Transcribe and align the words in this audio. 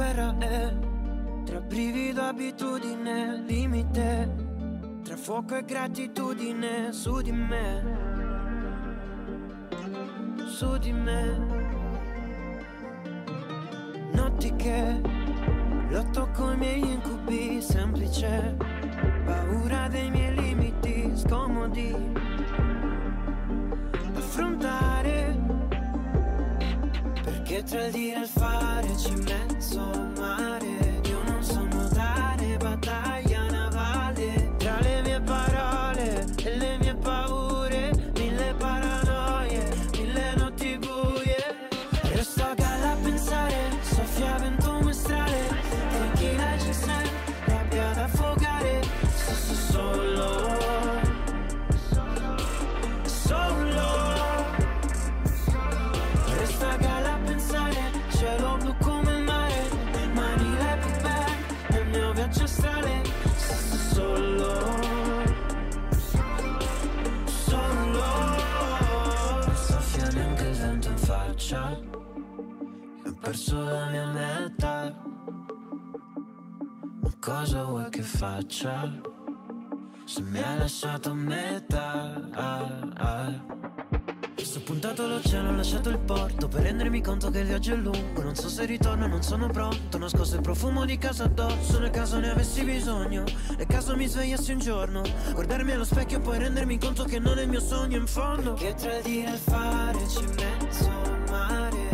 guerra 0.00 0.34
è 0.38 0.72
tra 1.44 1.60
brivido, 1.60 2.22
abitudine, 2.22 3.44
limite. 3.46 4.34
Tra 5.02 5.16
fuoco 5.16 5.56
e 5.56 5.62
gratitudine 5.62 6.90
su 6.90 7.20
di 7.20 7.32
me. 7.32 7.82
Su 10.46 10.78
di 10.78 10.92
me. 10.92 11.36
Notti 14.12 14.56
che 14.56 15.00
lotto 15.90 16.30
con 16.34 16.54
i 16.54 16.56
miei 16.56 16.92
incubi, 16.92 17.60
semplice. 17.60 18.56
Paura 19.26 19.88
dei 19.88 20.10
miei 20.10 20.34
limiti, 20.34 21.12
scomodi. 21.14 21.94
Affrontare. 24.14 25.38
Perché 27.22 27.62
tra 27.64 27.84
il 27.84 27.92
dire 27.92 28.16
e 28.16 28.20
il 28.20 28.26
fare 28.26 28.96
ci 28.96 29.12
mezzo 29.12 29.49
ho 73.50 73.56
perso 73.56 73.64
la 73.64 73.86
mia 73.86 74.06
metà. 74.06 74.94
Ma 77.00 77.14
cosa 77.18 77.64
vuoi 77.64 77.90
che 77.90 78.02
faccia? 78.02 78.92
Se 80.04 80.22
mi 80.22 80.40
hai 80.40 80.58
lasciato 80.58 81.10
a 81.10 81.14
metà. 81.14 82.28
ah, 82.32 82.88
ah. 82.94 83.58
Sto 84.36 84.62
puntato 84.62 85.04
all'oceano, 85.04 85.50
ho 85.50 85.54
lasciato 85.54 85.90
il 85.90 85.98
porto 85.98 86.48
Per 86.48 86.62
rendermi 86.62 87.00
conto 87.02 87.30
che 87.30 87.38
il 87.38 87.46
viaggio 87.46 87.74
è 87.74 87.76
lungo 87.76 88.22
Non 88.22 88.34
so 88.34 88.48
se 88.48 88.64
ritorno, 88.64 89.06
non 89.06 89.22
sono 89.22 89.46
pronto 89.46 89.96
Nascosto 89.96 90.34
il 90.34 90.40
profumo 90.40 90.84
di 90.84 90.98
casa 90.98 91.24
addosso 91.24 91.78
Nel 91.78 91.90
caso 91.90 92.18
ne 92.18 92.30
avessi 92.30 92.64
bisogno 92.64 93.22
Nel 93.56 93.66
caso 93.68 93.94
mi 93.94 94.06
svegliassi 94.08 94.52
un 94.52 94.58
giorno 94.58 95.02
Guardarmi 95.34 95.70
allo 95.70 95.84
specchio 95.84 96.18
e 96.18 96.20
poi 96.20 96.38
rendermi 96.38 96.78
conto 96.78 97.04
che 97.04 97.20
non 97.20 97.38
è 97.38 97.42
il 97.42 97.48
mio 97.48 97.60
sogno 97.60 97.98
in 97.98 98.06
fondo 98.08 98.54
Che 98.54 98.74
tra 98.74 98.96
il 98.96 99.02
dire 99.04 99.34
e 99.34 99.36
fare 99.36 99.98
c'è 100.06 100.24
mezzo 100.24 100.90
mare 101.28 101.89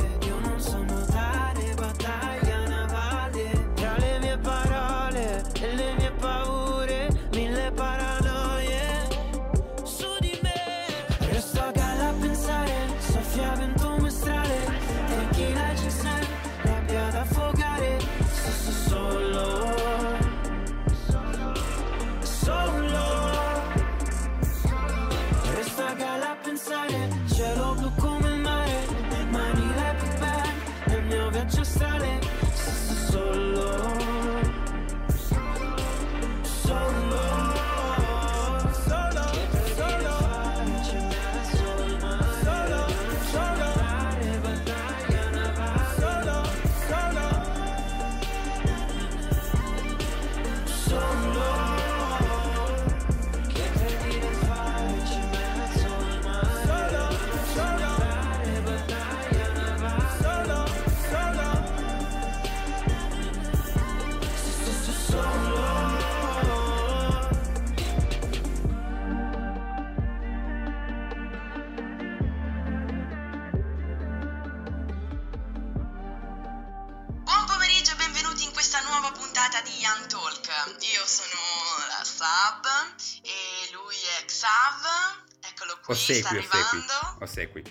Eccolo 85.88 86.04
qui, 86.04 86.14
sta 86.14 86.30
Ossequi, 86.30 86.36
ossequi, 86.38 86.58
arrivando. 86.58 87.24
ossequi. 87.24 87.62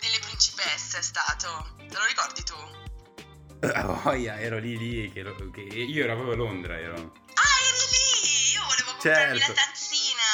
delle 0.00 0.18
principesse 0.20 0.98
è 0.98 1.02
stato. 1.02 1.74
Te 1.76 1.96
lo 1.96 2.04
ricordi 2.06 2.42
tu? 2.42 2.54
Ah, 3.62 3.82
voglia, 3.82 4.40
ero 4.40 4.56
lì 4.58 4.78
lì. 4.78 5.12
Che, 5.12 5.18
ero- 5.20 5.36
che- 5.50 5.60
io 5.60 6.04
ero 6.04 6.14
proprio 6.14 6.32
a 6.32 6.36
Londra. 6.36 6.78
Ero. 6.78 6.94
Ah, 6.94 7.60
eri 7.68 7.84
lì! 7.90 8.52
Io 8.54 8.62
volevo 8.66 8.90
comprarmi 8.92 9.38
Certo. 9.38 9.52
la 9.52 9.60
tazzina 9.66 10.28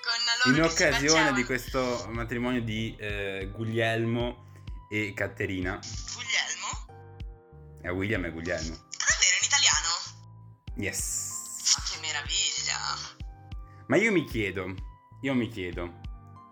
con 0.00 0.52
loro 0.52 0.56
In 0.58 0.62
occasione 0.62 1.32
di 1.32 1.44
questo 1.44 2.06
matrimonio 2.10 2.62
di 2.62 2.94
eh, 2.96 3.50
Guglielmo 3.52 4.46
e 4.88 5.12
Caterina. 5.12 5.80
È 7.88 7.90
William 7.90 8.22
e 8.26 8.30
Guglielmo. 8.30 8.74
Ah, 8.74 9.06
davvero, 9.08 9.36
in 9.40 9.46
italiano? 9.46 9.88
Yes. 10.74 11.74
Ma 11.74 11.82
che 11.88 12.00
meraviglia! 12.02 12.76
Ma 13.86 13.96
io 13.96 14.12
mi 14.12 14.24
chiedo, 14.24 14.74
io 15.22 15.32
mi 15.32 15.48
chiedo, 15.48 16.00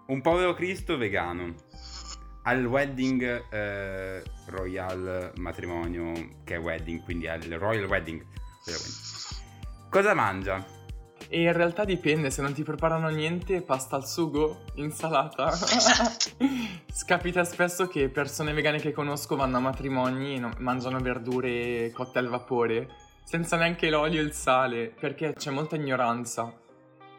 un 0.06 0.22
povero 0.22 0.54
Cristo 0.54 0.96
vegano 0.96 1.54
al 2.44 2.64
wedding 2.64 3.52
eh, 3.52 4.22
royal 4.46 5.32
matrimonio 5.36 6.40
che 6.42 6.54
è 6.54 6.58
wedding, 6.58 7.02
quindi 7.04 7.28
al 7.28 7.42
royal 7.42 7.84
wedding, 7.84 8.24
cosa 9.90 10.14
mangia? 10.14 10.75
E 11.28 11.43
in 11.43 11.52
realtà 11.52 11.84
dipende, 11.84 12.31
se 12.31 12.43
non 12.43 12.52
ti 12.52 12.62
preparano 12.62 13.08
niente, 13.08 13.62
pasta 13.62 13.96
al 13.96 14.06
sugo, 14.06 14.62
insalata. 14.75 15.50
Capita 17.06 17.44
spesso 17.44 17.88
che 17.88 18.08
persone 18.08 18.52
vegane 18.52 18.78
che 18.78 18.93
conosco 18.93 19.37
vanno 19.37 19.56
a 19.56 19.61
matrimoni 19.61 20.37
e 20.37 20.49
mangiano 20.58 20.99
verdure 20.99 21.90
cotte 21.93 22.19
al 22.19 22.28
vapore, 22.28 22.88
senza 23.25 23.56
neanche 23.56 23.90
l'olio 23.90 24.20
e 24.20 24.25
il 24.25 24.32
sale, 24.32 24.88
perché 24.88 25.34
c'è 25.34 25.50
molta 25.50 25.76
ignoranza. 25.76 26.52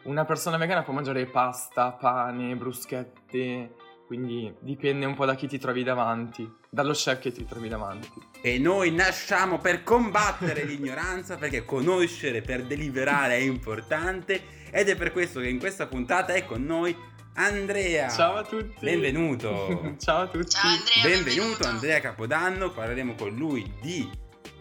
Una 0.04 0.24
persona 0.24 0.56
vegana 0.56 0.82
può 0.82 0.94
mangiare 0.94 1.26
pasta, 1.26 1.92
pane, 1.92 2.56
bruschette, 2.56 3.74
quindi 4.08 4.50
dipende 4.60 5.04
un 5.04 5.14
po' 5.14 5.26
da 5.26 5.34
chi 5.34 5.46
ti 5.46 5.58
trovi 5.58 5.82
davanti, 5.82 6.50
dallo 6.70 6.94
chef 6.94 7.18
che 7.18 7.30
ti 7.30 7.44
trovi 7.44 7.68
davanti. 7.68 8.08
E 8.40 8.58
noi 8.58 8.90
nasciamo 8.90 9.58
per 9.58 9.82
combattere 9.82 10.64
l'ignoranza 10.64 11.36
perché 11.36 11.66
conoscere 11.66 12.40
per 12.40 12.64
deliberare 12.64 13.34
è 13.34 13.40
importante 13.40 14.42
ed 14.70 14.88
è 14.88 14.96
per 14.96 15.12
questo 15.12 15.40
che 15.40 15.48
in 15.48 15.58
questa 15.58 15.88
puntata 15.88 16.32
è 16.32 16.46
con 16.46 16.64
noi 16.64 16.96
Andrea. 17.34 18.08
Ciao 18.08 18.36
a 18.36 18.44
tutti. 18.44 18.76
Benvenuto. 18.80 19.96
Ciao 20.00 20.22
a 20.22 20.26
tutti. 20.26 20.52
Ciao 20.52 20.70
Andrea, 20.70 21.02
benvenuto, 21.02 21.34
benvenuto. 21.34 21.68
Andrea 21.68 22.00
Capodanno. 22.00 22.72
Parleremo 22.72 23.14
con 23.14 23.36
lui 23.36 23.70
di 23.82 24.08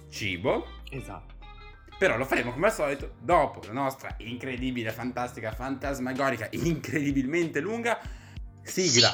cibo. 0.09 0.67
Esatto. 0.89 1.35
Però 1.97 2.17
lo 2.17 2.25
faremo 2.25 2.51
come 2.51 2.65
al 2.65 2.73
solito 2.73 3.13
dopo 3.21 3.61
la 3.65 3.71
nostra 3.71 4.13
incredibile, 4.17 4.91
fantastica, 4.91 5.53
fantasmagorica, 5.53 6.49
incredibilmente 6.51 7.61
lunga 7.61 7.97
sigla. 8.67 9.13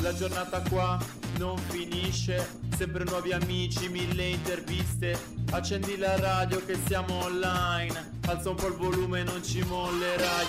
La 0.00 0.14
giornata 0.14 0.62
qua 0.62 0.96
non 1.38 1.58
finisce. 1.58 2.60
Sempre 2.76 3.02
nuovi 3.04 3.32
amici, 3.32 3.88
mille 3.88 4.28
interviste. 4.28 5.18
Accendi 5.50 5.96
la 5.96 6.18
radio 6.18 6.64
che 6.64 6.78
siamo 6.86 7.24
online. 7.24 8.20
Alza 8.26 8.50
un 8.50 8.56
po' 8.56 8.68
il 8.68 8.74
volume, 8.74 9.24
non 9.24 9.44
ci 9.44 9.60
mollerai. 9.62 10.46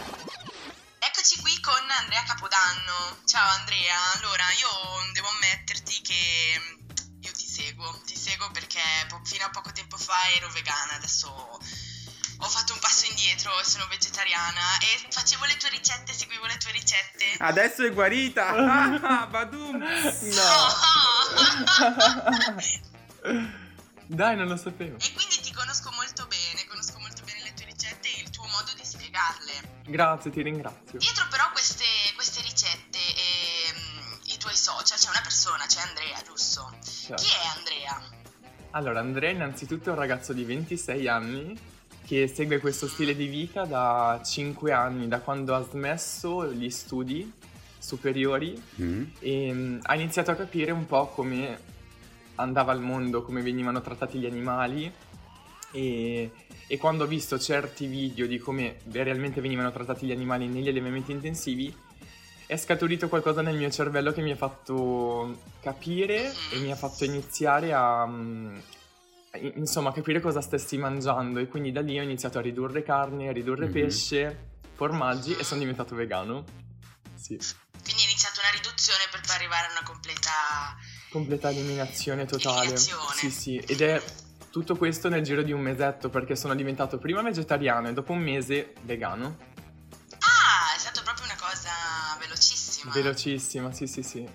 Eccoci 1.00 1.42
qui 1.42 1.60
con 1.62 1.82
Andrea 2.00 2.24
Capodanno. 2.24 3.18
Ciao 3.26 3.50
Andrea, 3.58 3.96
allora 4.18 4.44
io 4.60 5.12
devo 5.14 5.28
ammetterti 5.30 6.02
che 6.02 6.60
mm, 6.60 7.22
io 7.22 7.32
ti 7.32 7.48
seguo, 7.48 8.02
ti 8.06 8.16
seguo 8.16 8.52
perché 8.52 8.80
fino 9.24 9.46
a 9.46 9.50
poco 9.50 9.72
tempo 9.72 9.98
fa 9.98 10.32
ero 10.36 10.50
vegana, 10.52 10.94
adesso 10.94 11.60
ho 12.42 12.48
fatto 12.48 12.72
un 12.74 12.80
passo 12.80 13.06
indietro 13.06 13.52
e 13.60 13.66
sono 13.66 13.86
vegetariana 13.88 14.78
e 14.80 15.08
facevo 15.10 15.44
le 15.46 15.58
tue 15.58 15.70
ricette, 15.70 16.14
seguivo 16.14 16.46
le 16.46 16.58
tue 16.58 16.72
ricette. 16.72 17.26
Adesso 17.40 17.86
è 17.86 17.92
guarita. 17.92 18.98
Ah, 19.10 19.26
Badum. 19.28 19.80
Dai, 24.06 24.36
non 24.36 24.48
lo 24.48 24.58
sapevo. 24.58 24.98
E 24.98 25.14
quindi 25.14 25.40
ti 25.42 25.54
conosco 25.54 25.92
molto 25.92 26.26
bene, 26.28 26.66
conosco 26.68 26.98
molto 27.00 27.24
bene 27.26 27.44
le 27.44 27.54
tue 27.54 27.66
ricette 27.66 28.08
e 28.08 28.22
il 28.22 28.30
tuo 28.30 28.46
modo 28.48 28.72
di 28.74 28.84
spiegarle. 28.84 29.82
Grazie, 29.86 30.32
ti 30.32 30.42
ringrazio. 30.42 30.98
Dietro 30.98 31.28
però 31.30 31.52
queste, 31.52 31.86
queste 32.16 32.42
ricette 32.42 32.98
e 32.98 33.74
mm, 33.74 34.14
i 34.26 34.38
tuoi 34.38 34.56
social 34.56 34.98
c'è 34.98 35.10
una 35.10 35.22
persona, 35.22 35.66
c'è 35.66 35.82
Andrea, 35.82 36.22
giusto? 36.24 36.72
Certo. 36.84 37.22
Chi 37.22 37.30
è 37.30 37.46
Andrea? 37.58 38.02
Allora, 38.72 39.00
Andrea 39.00 39.32
innanzitutto 39.32 39.90
è 39.90 39.92
un 39.92 40.00
ragazzo 40.00 40.34
di 40.34 40.44
26 40.44 41.08
anni 41.08 41.60
che 42.10 42.28
segue 42.28 42.58
questo 42.58 42.88
stile 42.88 43.16
di 43.16 43.28
vita 43.28 43.66
da 43.66 44.20
5 44.26 44.72
anni, 44.72 45.08
da 45.08 45.20
quando 45.20 45.54
ha 45.54 45.64
smesso 45.64 46.52
gli 46.52 46.68
studi 46.72 47.32
superiori 47.78 48.60
Mm. 48.82 49.04
e 49.20 49.54
mm, 49.54 49.80
ha 49.84 49.94
iniziato 49.94 50.32
a 50.32 50.34
capire 50.34 50.72
un 50.72 50.88
po' 50.88 51.06
come 51.10 51.60
andava 52.36 52.74
il 52.74 52.80
mondo, 52.80 53.22
come 53.22 53.44
venivano 53.44 53.80
trattati 53.82 54.18
gli 54.18 54.26
animali 54.26 54.92
e, 55.72 56.32
e 56.66 56.78
quando 56.80 57.04
ho 57.04 57.08
visto 57.08 57.38
certi 57.38 57.86
video 57.86 58.26
di 58.26 58.40
come 58.40 58.78
realmente 58.92 59.40
venivano 59.40 59.72
trattati 59.72 60.08
gli 60.08 60.12
animali 60.12 60.48
negli 60.48 60.68
allevamenti 60.68 61.12
intensivi 61.12 61.72
è 62.48 62.58
scaturito 62.58 63.08
qualcosa 63.08 63.44
nel 63.44 63.56
mio 63.56 63.70
cervello 63.70 64.12
che 64.14 64.24
mi 64.24 64.32
ha 64.32 64.36
fatto 64.36 65.38
capire 65.62 66.32
e 66.52 66.58
mi 66.60 66.72
ha 66.72 66.76
fatto 66.76 67.04
iniziare 67.04 67.72
a 67.72 68.08
mm, 68.08 68.58
insomma 69.56 69.92
capire 69.92 70.20
cosa 70.20 70.42
stessi 70.42 70.78
mangiando 70.78 71.40
e 71.40 71.48
quindi 71.48 71.72
da 71.72 71.82
lì 71.82 72.00
ho 72.00 72.04
iniziato 72.04 72.38
a 72.40 72.42
ridurre 72.42 72.84
carne, 72.84 73.30
a 73.30 73.32
ridurre 73.32 73.68
Mhm. 73.68 73.72
pesce, 73.72 74.50
formaggi 74.76 75.36
e 75.36 75.44
sono 75.44 75.60
diventato 75.60 75.96
vegano. 75.96 76.44
Sì. 77.16 77.38
Quindi 77.84 78.04
è 78.04 78.06
iniziata 78.06 78.40
una 78.42 78.52
riduzione 78.52 79.04
per 79.12 79.22
poi 79.22 79.36
arrivare 79.36 79.68
a 79.68 79.72
una 79.72 79.84
completa... 79.84 80.32
Completa 81.10 81.50
eliminazione 81.50 82.26
totale. 82.26 82.60
Eliminazione. 82.62 83.14
Sì, 83.16 83.30
sì, 83.32 83.58
ed 83.58 83.82
è 83.82 84.02
tutto 84.52 84.76
questo 84.76 85.10
nel 85.10 85.24
giro 85.24 85.42
di 85.44 85.52
un 85.52 85.62
mesetto 85.62 86.10
perché 86.10 86.36
sono 86.36 86.56
diventato 86.56 86.98
prima 86.98 87.22
vegetariano 87.22 87.88
e 87.90 87.94
dopo 87.94 88.12
un 88.14 88.20
mese 88.20 88.74
vegano. 88.82 89.38
Ah, 90.20 90.76
è 90.76 90.80
stata 90.80 91.02
proprio 91.02 91.26
una 91.26 91.38
cosa 91.40 91.70
velocissima. 92.20 92.92
Velocissima, 92.92 93.72
sì, 93.72 93.86
sì, 93.88 94.02
sì. 94.04 94.28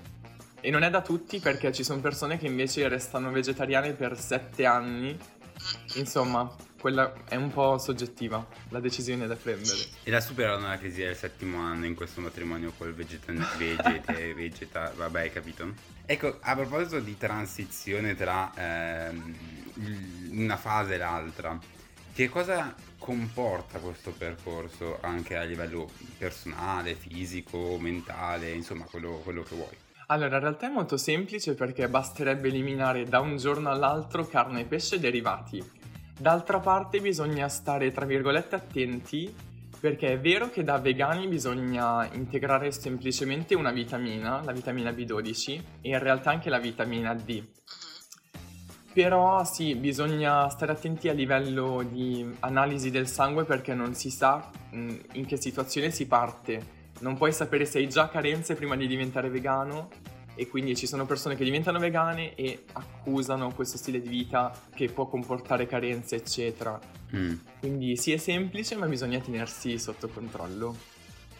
E 0.64 0.70
non 0.70 0.82
è 0.82 0.88
da 0.88 1.02
tutti 1.02 1.40
perché 1.40 1.72
ci 1.74 1.84
sono 1.84 2.00
persone 2.00 2.38
che 2.38 2.46
invece 2.46 2.88
restano 2.88 3.30
vegetariane 3.30 3.92
per 3.92 4.18
sette 4.18 4.64
anni. 4.64 5.12
Mm, 5.12 5.98
Insomma, 5.98 6.50
quella 6.80 7.12
è 7.28 7.34
un 7.36 7.52
po' 7.52 7.76
soggettiva, 7.76 8.46
la 8.70 8.80
decisione 8.80 9.26
da 9.26 9.34
prendere. 9.34 9.76
E 10.02 10.10
la 10.10 10.22
superano 10.22 10.66
la 10.66 10.78
crisi 10.78 11.02
del 11.02 11.14
settimo 11.16 11.60
anno 11.60 11.84
in 11.84 11.94
questo 11.94 12.22
matrimonio 12.22 12.72
col 12.78 12.94
vegeta, 12.94 13.30
vegeta, 13.58 14.12
vegeta 14.34 14.92
vabbè, 14.96 15.20
hai 15.20 15.30
capito? 15.30 15.70
Ecco, 16.06 16.38
a 16.40 16.54
proposito 16.54 16.98
di 16.98 17.18
transizione 17.18 18.14
tra 18.14 18.50
ehm, 18.56 19.36
una 20.30 20.56
fase 20.56 20.94
e 20.94 20.96
l'altra, 20.96 21.58
che 22.14 22.30
cosa 22.30 22.74
comporta 22.96 23.80
questo 23.80 24.12
percorso 24.12 24.96
anche 25.02 25.36
a 25.36 25.42
livello 25.42 25.90
personale, 26.16 26.94
fisico, 26.94 27.76
mentale, 27.78 28.50
insomma, 28.52 28.84
quello, 28.84 29.20
quello 29.22 29.42
che 29.42 29.54
vuoi? 29.54 29.83
Allora, 30.14 30.36
in 30.36 30.42
realtà 30.42 30.68
è 30.68 30.70
molto 30.70 30.96
semplice 30.96 31.54
perché 31.54 31.88
basterebbe 31.88 32.46
eliminare 32.46 33.04
da 33.04 33.18
un 33.18 33.36
giorno 33.36 33.68
all'altro 33.68 34.24
carne, 34.24 34.64
pesce 34.64 34.94
e 34.94 35.00
derivati. 35.00 35.60
D'altra 36.16 36.60
parte 36.60 37.00
bisogna 37.00 37.48
stare, 37.48 37.90
tra 37.90 38.04
virgolette, 38.04 38.54
attenti 38.54 39.34
perché 39.80 40.12
è 40.12 40.20
vero 40.20 40.50
che 40.50 40.62
da 40.62 40.78
vegani 40.78 41.26
bisogna 41.26 42.08
integrare 42.12 42.70
semplicemente 42.70 43.56
una 43.56 43.72
vitamina, 43.72 44.40
la 44.44 44.52
vitamina 44.52 44.92
B12, 44.92 45.62
e 45.80 45.88
in 45.88 45.98
realtà 45.98 46.30
anche 46.30 46.48
la 46.48 46.60
vitamina 46.60 47.12
D. 47.12 47.42
Però 48.92 49.42
sì, 49.42 49.74
bisogna 49.74 50.48
stare 50.48 50.70
attenti 50.70 51.08
a 51.08 51.12
livello 51.12 51.82
di 51.82 52.24
analisi 52.38 52.92
del 52.92 53.08
sangue 53.08 53.44
perché 53.44 53.74
non 53.74 53.94
si 53.94 54.10
sa 54.10 54.48
mh, 54.70 54.94
in 55.14 55.26
che 55.26 55.36
situazione 55.36 55.90
si 55.90 56.06
parte. 56.06 56.83
Non 57.00 57.16
puoi 57.16 57.32
sapere 57.32 57.64
se 57.66 57.78
hai 57.78 57.88
già 57.88 58.08
carenze 58.08 58.54
prima 58.54 58.76
di 58.76 58.86
diventare 58.86 59.28
vegano 59.28 59.90
e 60.36 60.48
quindi 60.48 60.74
ci 60.74 60.86
sono 60.86 61.06
persone 61.06 61.36
che 61.36 61.44
diventano 61.44 61.78
vegane 61.78 62.34
e 62.34 62.64
accusano 62.72 63.52
questo 63.52 63.76
stile 63.76 64.00
di 64.00 64.08
vita 64.08 64.52
che 64.74 64.88
può 64.88 65.06
comportare 65.06 65.66
carenze, 65.66 66.16
eccetera. 66.16 66.78
Mm. 67.14 67.34
Quindi 67.60 67.96
sì, 67.96 68.12
è 68.12 68.16
semplice, 68.16 68.74
ma 68.76 68.86
bisogna 68.86 69.20
tenersi 69.20 69.78
sotto 69.78 70.08
controllo. 70.08 70.92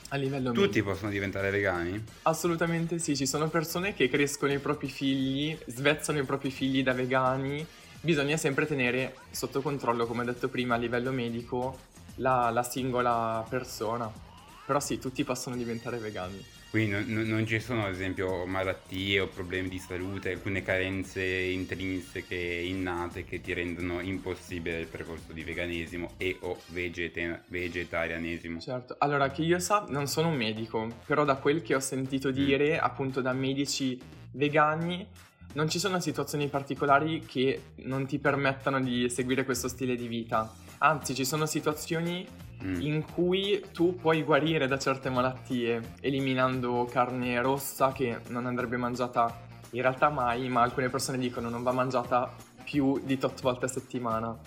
A 0.09 0.17
livello 0.17 0.53
Tutti 0.53 0.67
medico. 0.67 0.91
possono 0.91 1.11
diventare 1.11 1.51
vegani? 1.51 2.05
Assolutamente 2.23 2.99
sì, 2.99 3.17
ci 3.17 3.27
sono 3.27 3.49
persone 3.49 3.95
che 3.95 4.09
crescono 4.09 4.53
i 4.53 4.59
propri 4.59 4.89
figli, 4.89 5.57
svezzano 5.67 6.21
i 6.21 6.25
propri 6.25 6.51
figli 6.51 6.85
da 6.85 6.93
vegani, 6.93 7.67
bisogna 8.01 8.37
sempre 8.37 8.67
tenere 8.67 9.17
sotto 9.31 9.61
controllo, 9.61 10.07
come 10.07 10.23
ho 10.23 10.27
detto 10.27 10.49
prima, 10.49 10.77
a 10.77 10.79
livello 10.79 11.11
medico 11.11 11.77
la, 12.17 12.51
la 12.51 12.63
singola 12.63 13.45
persona. 13.49 14.24
Però 14.67 14.81
sì, 14.81 14.99
tutti 14.99 15.25
possono 15.25 15.57
diventare 15.57 15.99
vegani. 15.99 16.43
Quindi 16.71 16.91
non, 17.13 17.27
non- 17.29 17.47
ci 17.47 17.61
sono 17.61 17.85
ad 17.85 17.93
esempio 17.93 18.47
malattie 18.47 19.21
o 19.21 19.29
problemi 19.29 19.69
di 19.69 19.79
salute, 19.79 20.33
alcune 20.33 20.63
carenze 20.63 21.23
intrinseche 21.23 22.35
innate 22.35 23.25
che 23.25 23.41
ti 23.41 23.53
rendono 23.53 24.01
impossibile 24.01 24.81
il 24.81 24.87
percorso 24.87 25.33
di 25.33 25.45
veganesimo 25.45 26.15
e 26.17 26.37
o 26.41 26.59
vegete- 26.69 27.43
vegetarianesimo. 27.47 28.59
Certo, 28.59 28.97
allora 28.99 29.31
che 29.31 29.43
io 29.43 29.59
sa, 29.61 29.85
non 29.89 30.09
sono 30.09 30.29
un 30.29 30.37
medico, 30.37 30.89
però 31.07 31.25
da 31.25 31.37
quel 31.37 31.63
che 31.63 31.75
ho 31.75 31.81
sentito 31.81 32.31
dire, 32.33 32.79
appunto 32.81 33.21
da 33.21 33.33
medici 33.33 34.01
vegani, 34.33 35.07
non 35.53 35.69
ci 35.69 35.79
sono 35.79 36.01
situazioni 36.01 36.49
particolari 36.49 37.21
che 37.25 37.61
non 37.85 38.07
ti 38.07 38.19
permettano 38.19 38.81
di 38.81 39.09
seguire 39.09 39.45
questo 39.45 39.69
stile 39.69 39.95
di 39.95 40.09
vita. 40.09 40.53
Anzi, 40.79 41.15
ci 41.15 41.25
sono 41.25 41.47
situazioni 41.47 42.27
Mm. 42.65 42.81
in 42.81 43.05
cui 43.13 43.63
tu 43.73 43.95
puoi 43.95 44.23
guarire 44.23 44.67
da 44.67 44.79
certe 44.79 45.11
malattie 45.11 45.97
eliminando 46.01 46.89
carne 46.91 47.41
rossa 47.43 47.93
che 47.93 48.21
non 48.29 48.47
andrebbe 48.47 48.79
mangiata 48.79 49.43
in 49.73 49.83
realtà 49.83 50.09
mai, 50.09 50.49
ma 50.49 50.63
alcune 50.63 50.89
persone 50.89 51.19
dicono 51.19 51.51
non 51.51 51.63
va 51.63 51.73
mangiata 51.73 52.35
più 52.65 53.01
di 53.05 53.19
tot 53.19 53.41
volte 53.43 53.67
a 53.67 53.69
settimana. 53.69 54.39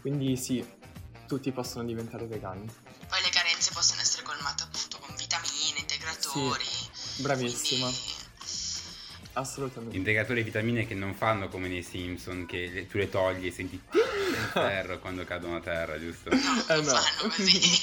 Quindi 0.00 0.36
sì, 0.36 0.64
tutti 1.26 1.50
possono 1.52 1.84
diventare 1.84 2.26
vegani. 2.26 2.64
Poi 3.08 3.20
le 3.22 3.30
carenze 3.30 3.72
possono 3.72 4.00
essere 4.00 4.22
colmate 4.22 4.62
appunto 4.62 4.98
con 4.98 5.14
vitamine, 5.16 5.78
integratori. 5.80 6.64
Bravissima, 7.18 7.86
Quindi 7.86 8.11
assolutamente. 9.34 9.96
Integratori 9.96 10.40
e 10.40 10.44
vitamine 10.44 10.86
che 10.86 10.94
non 10.94 11.14
fanno 11.14 11.48
come 11.48 11.68
nei 11.68 11.82
Simpson, 11.82 12.46
che 12.46 12.68
le- 12.68 12.86
tu 12.86 12.98
le 12.98 13.08
togli 13.08 13.46
e 13.46 13.50
senti 13.52 13.80
ferro 14.52 14.98
quando 14.98 15.24
cadono 15.24 15.56
a 15.56 15.60
terra, 15.60 15.98
giusto? 15.98 16.30
no, 16.30 16.36
Eh, 16.68 16.74
non 16.76 16.84
no. 16.84 16.94
fanno 17.00 17.28
così. 17.34 17.80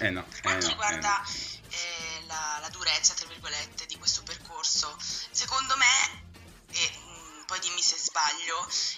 Eh 0.00 0.10
no, 0.10 0.24
Per 0.24 0.38
eh 0.38 0.42
quanto 0.42 0.66
no, 0.66 0.72
riguarda 0.72 1.22
eh, 1.24 2.26
la, 2.26 2.58
la 2.60 2.68
durezza, 2.70 3.14
tra 3.14 3.26
virgolette, 3.28 3.86
di 3.86 3.96
questo 3.96 4.22
percorso, 4.22 4.96
secondo 4.98 5.74
me, 5.76 6.26
e 6.70 6.90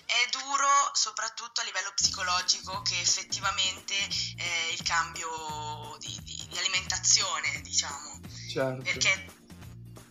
è 0.07 0.29
duro 0.31 0.67
soprattutto 0.93 1.61
a 1.61 1.65
livello 1.65 1.93
psicologico 1.95 2.83
che 2.83 2.99
effettivamente 3.01 3.95
eh, 3.95 4.73
il 4.73 4.83
cambio 4.83 5.97
di, 6.01 6.19
di- 6.25 6.47
di 6.51 6.59
alimentazione, 6.59 7.61
diciamo, 7.63 8.21
Certo. 8.51 8.83
perché 8.83 9.27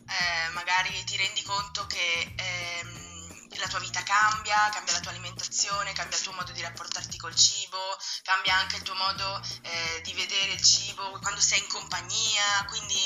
eh, 0.10 0.50
magari 0.54 0.92
ti 1.06 1.16
rendi 1.18 1.44
conto 1.44 1.86
che 1.86 2.34
ehm, 2.36 3.58
la 3.60 3.68
tua 3.68 3.80
vita 3.80 4.02
cambia, 4.04 4.70
cambia 4.72 4.94
la 4.94 5.00
tua 5.00 5.12
alimentazione, 5.12 5.94
cambia 5.94 6.18
il 6.18 6.24
tuo 6.24 6.34
modo 6.34 6.52
di 6.52 6.62
rapportarti 6.62 7.18
col 7.18 7.36
cibo, 7.36 7.78
cambia 8.24 8.56
anche 8.56 8.78
il 8.78 8.84
tuo 8.84 8.96
modo 8.96 9.42
eh, 9.62 10.02
di 10.02 10.14
vedere 10.14 10.54
il 10.54 10.62
cibo 10.62 11.18
quando 11.22 11.40
sei 11.40 11.60
in 11.60 11.68
compagnia, 11.68 12.66
quindi 12.68 13.00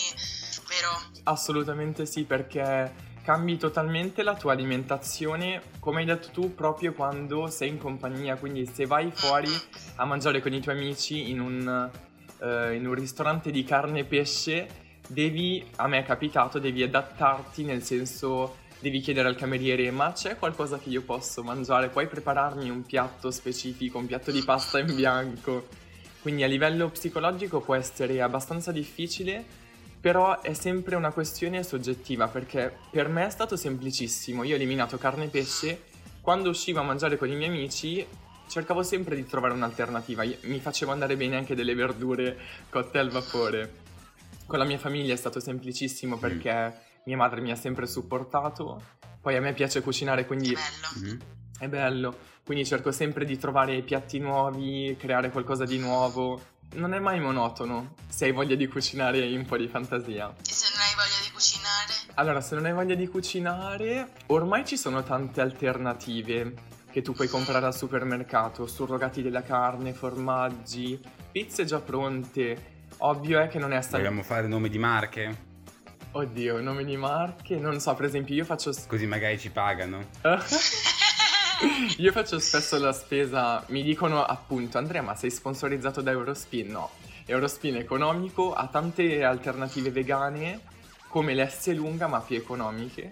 vero? 0.68 1.02
Assolutamente 1.24 2.06
sì, 2.06 2.24
perché 2.24 3.12
cambi 3.24 3.58
totalmente 3.58 4.22
la 4.22 4.36
tua 4.36 4.52
alimentazione, 4.52 5.62
come 5.80 6.02
hai 6.02 6.06
detto 6.06 6.30
tu, 6.32 6.54
proprio 6.54 6.94
quando 6.94 7.48
sei 7.48 7.70
in 7.70 7.78
compagnia. 7.78 8.36
Quindi 8.36 8.70
se 8.72 8.86
vai 8.86 9.12
fuori 9.12 9.50
a 9.96 10.06
mangiare 10.06 10.42
con 10.42 10.54
i 10.54 10.62
tuoi 10.62 10.76
amici 10.76 11.30
in 11.30 11.40
un, 11.40 11.90
eh, 12.42 12.76
in 12.76 12.86
un 12.86 12.94
ristorante 12.94 13.50
di 13.50 13.64
carne 13.64 14.00
e 14.00 14.06
pesce, 14.06 14.83
devi, 15.08 15.66
a 15.78 15.88
me 15.88 16.00
è 16.00 16.04
capitato, 16.04 16.60
devi 16.60 16.84
adattarti, 16.84 17.64
nel 17.64 17.84
senso 17.84 18.62
devi 18.80 19.00
chiedere 19.00 19.30
al 19.30 19.38
cameriere 19.38 19.90
ma 19.92 20.12
c'è 20.12 20.38
qualcosa 20.38 20.78
che 20.78 20.90
io 20.90 21.04
posso 21.04 21.42
mangiare? 21.42 21.88
Puoi 21.88 22.08
prepararmi 22.08 22.70
un 22.70 22.84
piatto 22.84 23.32
specifico, 23.32 23.98
un 23.98 24.08
piatto 24.08 24.30
di 24.30 24.44
pasta 24.44 24.80
in 24.80 24.94
bianco? 24.94 25.68
Quindi 26.22 26.44
a 26.44 26.48
livello 26.48 26.90
psicologico 26.90 27.62
può 27.62 27.76
essere 27.76 28.22
abbastanza 28.22 28.72
difficile, 28.72 29.44
però 30.00 30.42
è 30.42 30.54
sempre 30.54 30.96
una 30.96 31.12
questione 31.12 31.64
soggettiva 31.64 32.28
perché 32.28 32.74
per 32.92 33.08
me 33.08 33.26
è 33.26 33.30
stato 33.30 33.56
semplicissimo. 33.56 34.44
Io 34.44 34.54
ho 34.54 34.56
eliminato 34.56 34.98
carne 34.98 35.26
e 35.26 35.30
pesce, 35.30 35.82
quando 36.22 36.50
uscivo 36.50 36.80
a 36.80 36.84
mangiare 36.84 37.18
con 37.18 37.30
i 37.30 37.36
miei 37.36 37.50
amici 37.50 38.06
cercavo 38.48 38.84
sempre 38.84 39.16
di 39.16 39.26
trovare 39.26 39.54
un'alternativa. 39.54 40.24
Mi 40.42 40.60
facevo 40.60 40.92
andare 40.92 41.18
bene 41.18 41.38
anche 41.38 41.56
delle 41.56 41.74
verdure 41.74 42.38
cotte 42.70 43.00
al 43.00 43.10
vapore. 43.10 43.83
Con 44.54 44.62
la 44.62 44.68
mia 44.68 44.78
famiglia 44.78 45.16
è 45.16 45.18
stato 45.18 45.40
semplicissimo 45.40 46.20
perché 46.20 46.82
mia 47.06 47.18
madre 47.18 47.42
mi 47.42 47.50
ha 47.50 47.56
sempre 47.56 47.88
supportato. 47.88 48.84
Poi 49.20 49.36
a 49.36 49.42
me 49.42 49.52
piace 49.54 49.82
cucinare, 49.82 50.28
quindi 50.28 50.54
Bello. 50.54 51.08
Mhm. 51.08 51.20
è 51.58 51.68
bello. 51.68 52.16
Quindi 52.46 52.64
cerco 52.64 52.92
sempre 52.92 53.26
di 53.26 53.36
trovare 53.40 53.82
piatti 53.82 54.20
nuovi, 54.20 54.96
creare 54.96 55.32
qualcosa 55.32 55.66
di 55.66 55.80
nuovo. 55.80 56.40
Non 56.74 56.94
è 56.94 57.00
mai 57.00 57.20
monotono 57.20 57.96
se 58.08 58.26
hai 58.26 58.32
voglia 58.32 58.54
di 58.54 58.68
cucinare 58.68 59.24
hai 59.24 59.36
un 59.36 59.46
po' 59.48 59.58
di 59.58 59.68
fantasia. 59.68 60.32
E 60.40 60.54
se 60.54 60.68
non 60.72 60.82
hai 60.82 60.94
voglia 60.94 61.26
di 61.26 61.32
cucinare? 61.34 61.94
Allora, 62.14 62.40
se 62.40 62.54
non 62.54 62.66
hai 62.66 62.74
voglia 62.74 62.94
di 62.94 63.08
cucinare, 63.08 64.12
ormai 64.28 64.68
ci 64.68 64.78
sono 64.78 65.02
tante 65.02 65.42
alternative 65.42 66.54
che 66.92 67.02
tu 67.02 67.14
puoi 67.14 67.28
comprare 67.28 67.66
al 67.66 67.76
supermercato, 67.76 68.68
surrogati 68.68 69.24
della 69.24 69.42
carne, 69.42 69.94
formaggi, 69.94 71.02
pizze 71.32 71.66
già 71.66 71.80
pronte. 71.80 72.73
Ovvio 73.06 73.42
è 73.42 73.50
che 73.50 73.60
non 73.60 73.74
è 73.74 73.82
sta... 73.82 73.98
Vogliamo 73.98 74.24
fare 74.24 74.48
nome 74.48 74.70
di 74.70 74.80
marche? 74.80 75.52
Oddio, 76.12 76.62
nomi 76.62 76.86
di 76.86 76.96
marche, 76.96 77.58
non 77.58 77.82
so, 77.82 77.94
per 77.96 78.06
esempio 78.06 78.34
io 78.34 78.46
faccio... 78.46 78.72
Così 78.88 79.06
magari 79.06 79.38
ci 79.38 79.50
pagano. 79.50 80.06
Io 81.98 82.12
faccio 82.12 82.40
spesso 82.40 82.78
la 82.78 82.92
spesa, 82.92 83.64
mi 83.70 83.84
dicono 83.84 84.24
appunto 84.24 84.78
Andrea 84.78 85.02
ma 85.02 85.16
sei 85.16 85.32
sponsorizzato 85.32 86.02
da 86.02 86.12
Eurospin? 86.12 86.72
No, 86.72 86.90
Eurospin 87.26 87.78
economico, 87.78 88.54
ha 88.54 88.68
tante 88.68 89.24
alternative 89.24 89.92
vegane 89.92 90.62
come 91.08 91.34
l'S 91.36 91.74
lunga 91.74 92.08
ma 92.08 92.20
più 92.20 92.36
economiche. 92.36 93.12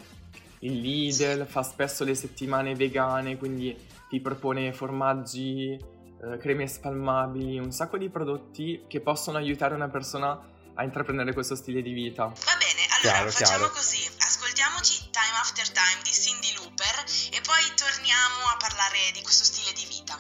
Il 0.60 0.80
Lidl 0.80 1.46
fa 1.46 1.64
spesso 1.64 2.04
le 2.04 2.16
settimane 2.16 2.76
vegane, 2.76 3.38
quindi 3.38 3.78
ti 4.10 4.20
propone 4.20 4.74
formaggi, 4.74 5.80
eh, 6.24 6.38
creme 6.38 6.68
spalmabili, 6.68 7.58
un 7.58 7.72
sacco 7.72 7.98
di 7.98 8.10
prodotti 8.10 8.86
che 8.88 9.02
possono 9.02 9.38
aiutare 9.38 9.74
una 9.74 9.90
persona 9.90 10.40
a 10.76 10.84
intraprendere 10.84 11.34
questo 11.34 11.56
stile 11.56 11.82
di 11.82 11.94
vita. 11.94 12.26
Va 12.26 12.58
bene, 12.58 12.86
allora 12.90 13.18
Chiaro, 13.18 13.32
facciamo 13.32 13.58
chiaro. 13.58 13.74
così. 13.74 14.10
Ascoltiamoci 14.20 15.10
Time 15.10 15.38
After 15.42 15.70
Time 15.70 16.02
di 16.04 16.12
Cindy 16.12 16.54
Looper 16.56 17.04
e 17.32 17.42
poi 17.42 17.64
torniamo 17.76 18.48
a 18.54 18.58
parlare 18.58 19.12
di 19.14 19.22
questo 19.22 19.44
stile 19.44 19.74
di 19.74 19.86
vita. 19.90 20.20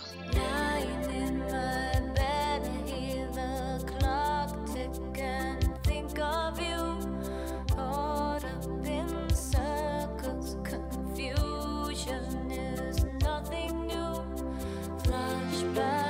Of 6.21 6.59
you. 6.59 7.65
Caught 7.75 8.43
up 8.43 8.85
in 8.85 9.29
that 15.75 16.00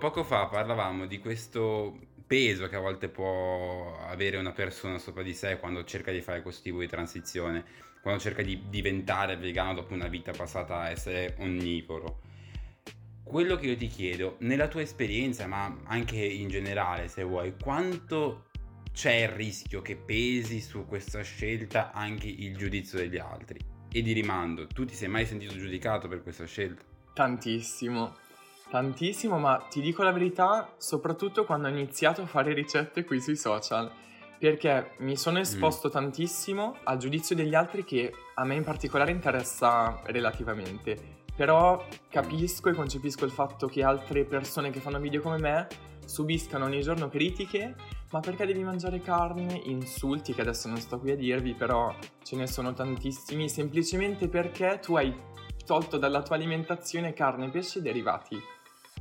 Poco 0.00 0.24
fa 0.24 0.46
parlavamo 0.46 1.04
di 1.04 1.18
questo 1.18 1.94
peso 2.26 2.68
che 2.68 2.76
a 2.76 2.80
volte 2.80 3.10
può 3.10 3.98
avere 3.98 4.38
una 4.38 4.52
persona 4.52 4.96
sopra 4.96 5.22
di 5.22 5.34
sé 5.34 5.58
quando 5.58 5.84
cerca 5.84 6.10
di 6.10 6.22
fare 6.22 6.40
questo 6.40 6.62
tipo 6.62 6.80
di 6.80 6.86
transizione, 6.86 7.62
quando 8.00 8.18
cerca 8.18 8.40
di 8.40 8.62
diventare 8.70 9.36
vegano 9.36 9.74
dopo 9.74 9.92
una 9.92 10.08
vita 10.08 10.32
passata 10.32 10.78
a 10.78 10.88
essere 10.88 11.36
onnivoro. 11.40 12.22
Quello 13.22 13.56
che 13.56 13.66
io 13.66 13.76
ti 13.76 13.88
chiedo, 13.88 14.36
nella 14.38 14.68
tua 14.68 14.80
esperienza, 14.80 15.46
ma 15.46 15.82
anche 15.84 16.16
in 16.16 16.48
generale, 16.48 17.08
se 17.08 17.22
vuoi, 17.22 17.54
quanto 17.62 18.46
c'è 18.94 19.12
il 19.12 19.28
rischio 19.28 19.82
che 19.82 19.96
pesi 19.96 20.60
su 20.60 20.86
questa 20.86 21.20
scelta 21.20 21.92
anche 21.92 22.26
il 22.26 22.56
giudizio 22.56 22.96
degli 22.96 23.18
altri? 23.18 23.60
E 23.92 24.00
di 24.00 24.12
rimando, 24.12 24.66
tu 24.66 24.86
ti 24.86 24.94
sei 24.94 25.08
mai 25.08 25.26
sentito 25.26 25.58
giudicato 25.58 26.08
per 26.08 26.22
questa 26.22 26.46
scelta? 26.46 26.82
Tantissimo, 27.12 28.16
tantissimo, 28.70 29.38
ma 29.38 29.56
ti 29.68 29.80
dico 29.80 30.02
la 30.02 30.12
verità, 30.12 30.72
soprattutto 30.78 31.44
quando 31.44 31.66
ho 31.66 31.70
iniziato 31.70 32.22
a 32.22 32.26
fare 32.26 32.54
ricette 32.54 33.04
qui 33.04 33.20
sui 33.20 33.36
social, 33.36 33.90
perché 34.38 34.92
mi 34.98 35.16
sono 35.16 35.38
esposto 35.38 35.90
tantissimo 35.90 36.76
al 36.84 36.96
giudizio 36.96 37.36
degli 37.36 37.54
altri 37.54 37.84
che 37.84 38.12
a 38.34 38.44
me 38.44 38.54
in 38.54 38.64
particolare 38.64 39.10
interessa 39.10 40.00
relativamente. 40.04 41.18
Però 41.36 41.84
capisco 42.08 42.68
e 42.68 42.74
concepisco 42.74 43.24
il 43.24 43.30
fatto 43.30 43.66
che 43.66 43.82
altre 43.82 44.24
persone 44.24 44.70
che 44.70 44.80
fanno 44.80 45.00
video 45.00 45.20
come 45.20 45.38
me 45.38 45.66
subiscano 46.04 46.64
ogni 46.64 46.80
giorno 46.82 47.08
critiche, 47.08 47.74
ma 48.10 48.20
perché 48.20 48.44
devi 48.44 48.64
mangiare 48.64 49.00
carne, 49.00 49.60
insulti 49.64 50.32
che 50.32 50.40
adesso 50.40 50.68
non 50.68 50.78
sto 50.78 50.98
qui 50.98 51.12
a 51.12 51.16
dirvi, 51.16 51.54
però 51.54 51.94
ce 52.22 52.36
ne 52.36 52.46
sono 52.46 52.72
tantissimi, 52.72 53.48
semplicemente 53.48 54.28
perché 54.28 54.80
tu 54.82 54.96
hai 54.96 55.14
tolto 55.64 55.98
dalla 55.98 56.22
tua 56.22 56.36
alimentazione 56.36 57.12
carne, 57.12 57.48
pesce 57.48 57.78
e 57.78 57.82
derivati. 57.82 58.58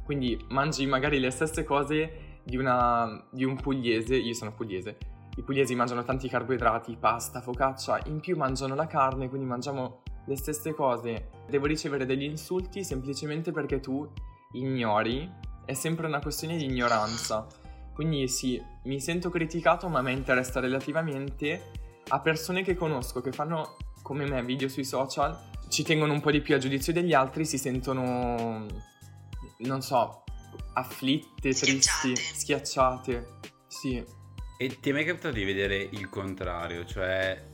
Quindi 0.09 0.43
mangi 0.47 0.87
magari 0.87 1.19
le 1.19 1.29
stesse 1.29 1.63
cose 1.63 2.39
di, 2.43 2.57
una, 2.57 3.27
di 3.29 3.43
un 3.43 3.55
pugliese, 3.55 4.15
io 4.15 4.33
sono 4.33 4.51
pugliese, 4.55 4.97
i 5.35 5.43
pugliesi 5.43 5.75
mangiano 5.75 6.03
tanti 6.03 6.27
carboidrati, 6.27 6.97
pasta, 6.99 7.41
focaccia, 7.41 8.01
in 8.07 8.19
più 8.19 8.35
mangiano 8.35 8.73
la 8.73 8.87
carne, 8.87 9.29
quindi 9.29 9.45
mangiamo 9.45 10.01
le 10.25 10.35
stesse 10.35 10.73
cose. 10.73 11.29
Devo 11.47 11.67
ricevere 11.67 12.07
degli 12.07 12.23
insulti 12.23 12.83
semplicemente 12.83 13.51
perché 13.51 13.79
tu 13.79 14.11
ignori, 14.53 15.31
è 15.63 15.73
sempre 15.73 16.07
una 16.07 16.21
questione 16.21 16.57
di 16.57 16.65
ignoranza. 16.65 17.45
Quindi 17.93 18.27
sì, 18.27 18.59
mi 18.85 18.99
sento 18.99 19.29
criticato, 19.29 19.89
ma 19.89 19.99
a 19.99 20.01
me 20.01 20.11
interessa 20.13 20.59
relativamente 20.59 21.69
a 22.07 22.19
persone 22.19 22.63
che 22.63 22.73
conosco 22.73 23.21
che 23.21 23.31
fanno 23.31 23.77
come 24.01 24.27
me 24.27 24.43
video 24.43 24.69
sui 24.69 24.85
social, 24.85 25.37
ci 25.67 25.83
tengono 25.83 26.13
un 26.13 26.19
po' 26.19 26.31
di 26.31 26.41
più 26.41 26.55
al 26.55 26.61
giudizio 26.61 26.93
degli 26.93 27.13
altri, 27.13 27.45
si 27.45 27.59
sentono, 27.59 28.65
non 29.59 29.81
so, 29.81 30.23
afflitte, 30.73 31.53
tristi, 31.53 32.15
Schiacciate. 32.15 32.15
schiacciate. 32.15 33.27
Sì, 33.67 34.03
E 34.57 34.79
ti 34.79 34.89
è 34.89 34.93
mai 34.93 35.05
capitato 35.05 35.33
di 35.33 35.43
vedere 35.45 35.77
il 35.77 36.09
contrario, 36.09 36.85
cioè 36.85 37.47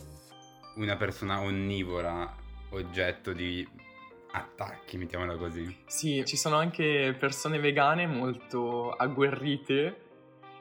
una 0.78 0.96
persona 0.96 1.42
onnivora 1.42 2.36
oggetto 2.72 3.32
di 3.32 3.68
attacchi, 4.32 4.98
mettiamola 4.98 5.38
così? 5.38 5.84
Sì, 5.86 6.24
ci 6.26 6.36
sono 6.36 6.58
anche 6.58 7.16
persone 7.18 7.60
vegane 7.60 8.08
molto 8.08 8.92
agguerrite 8.92 10.02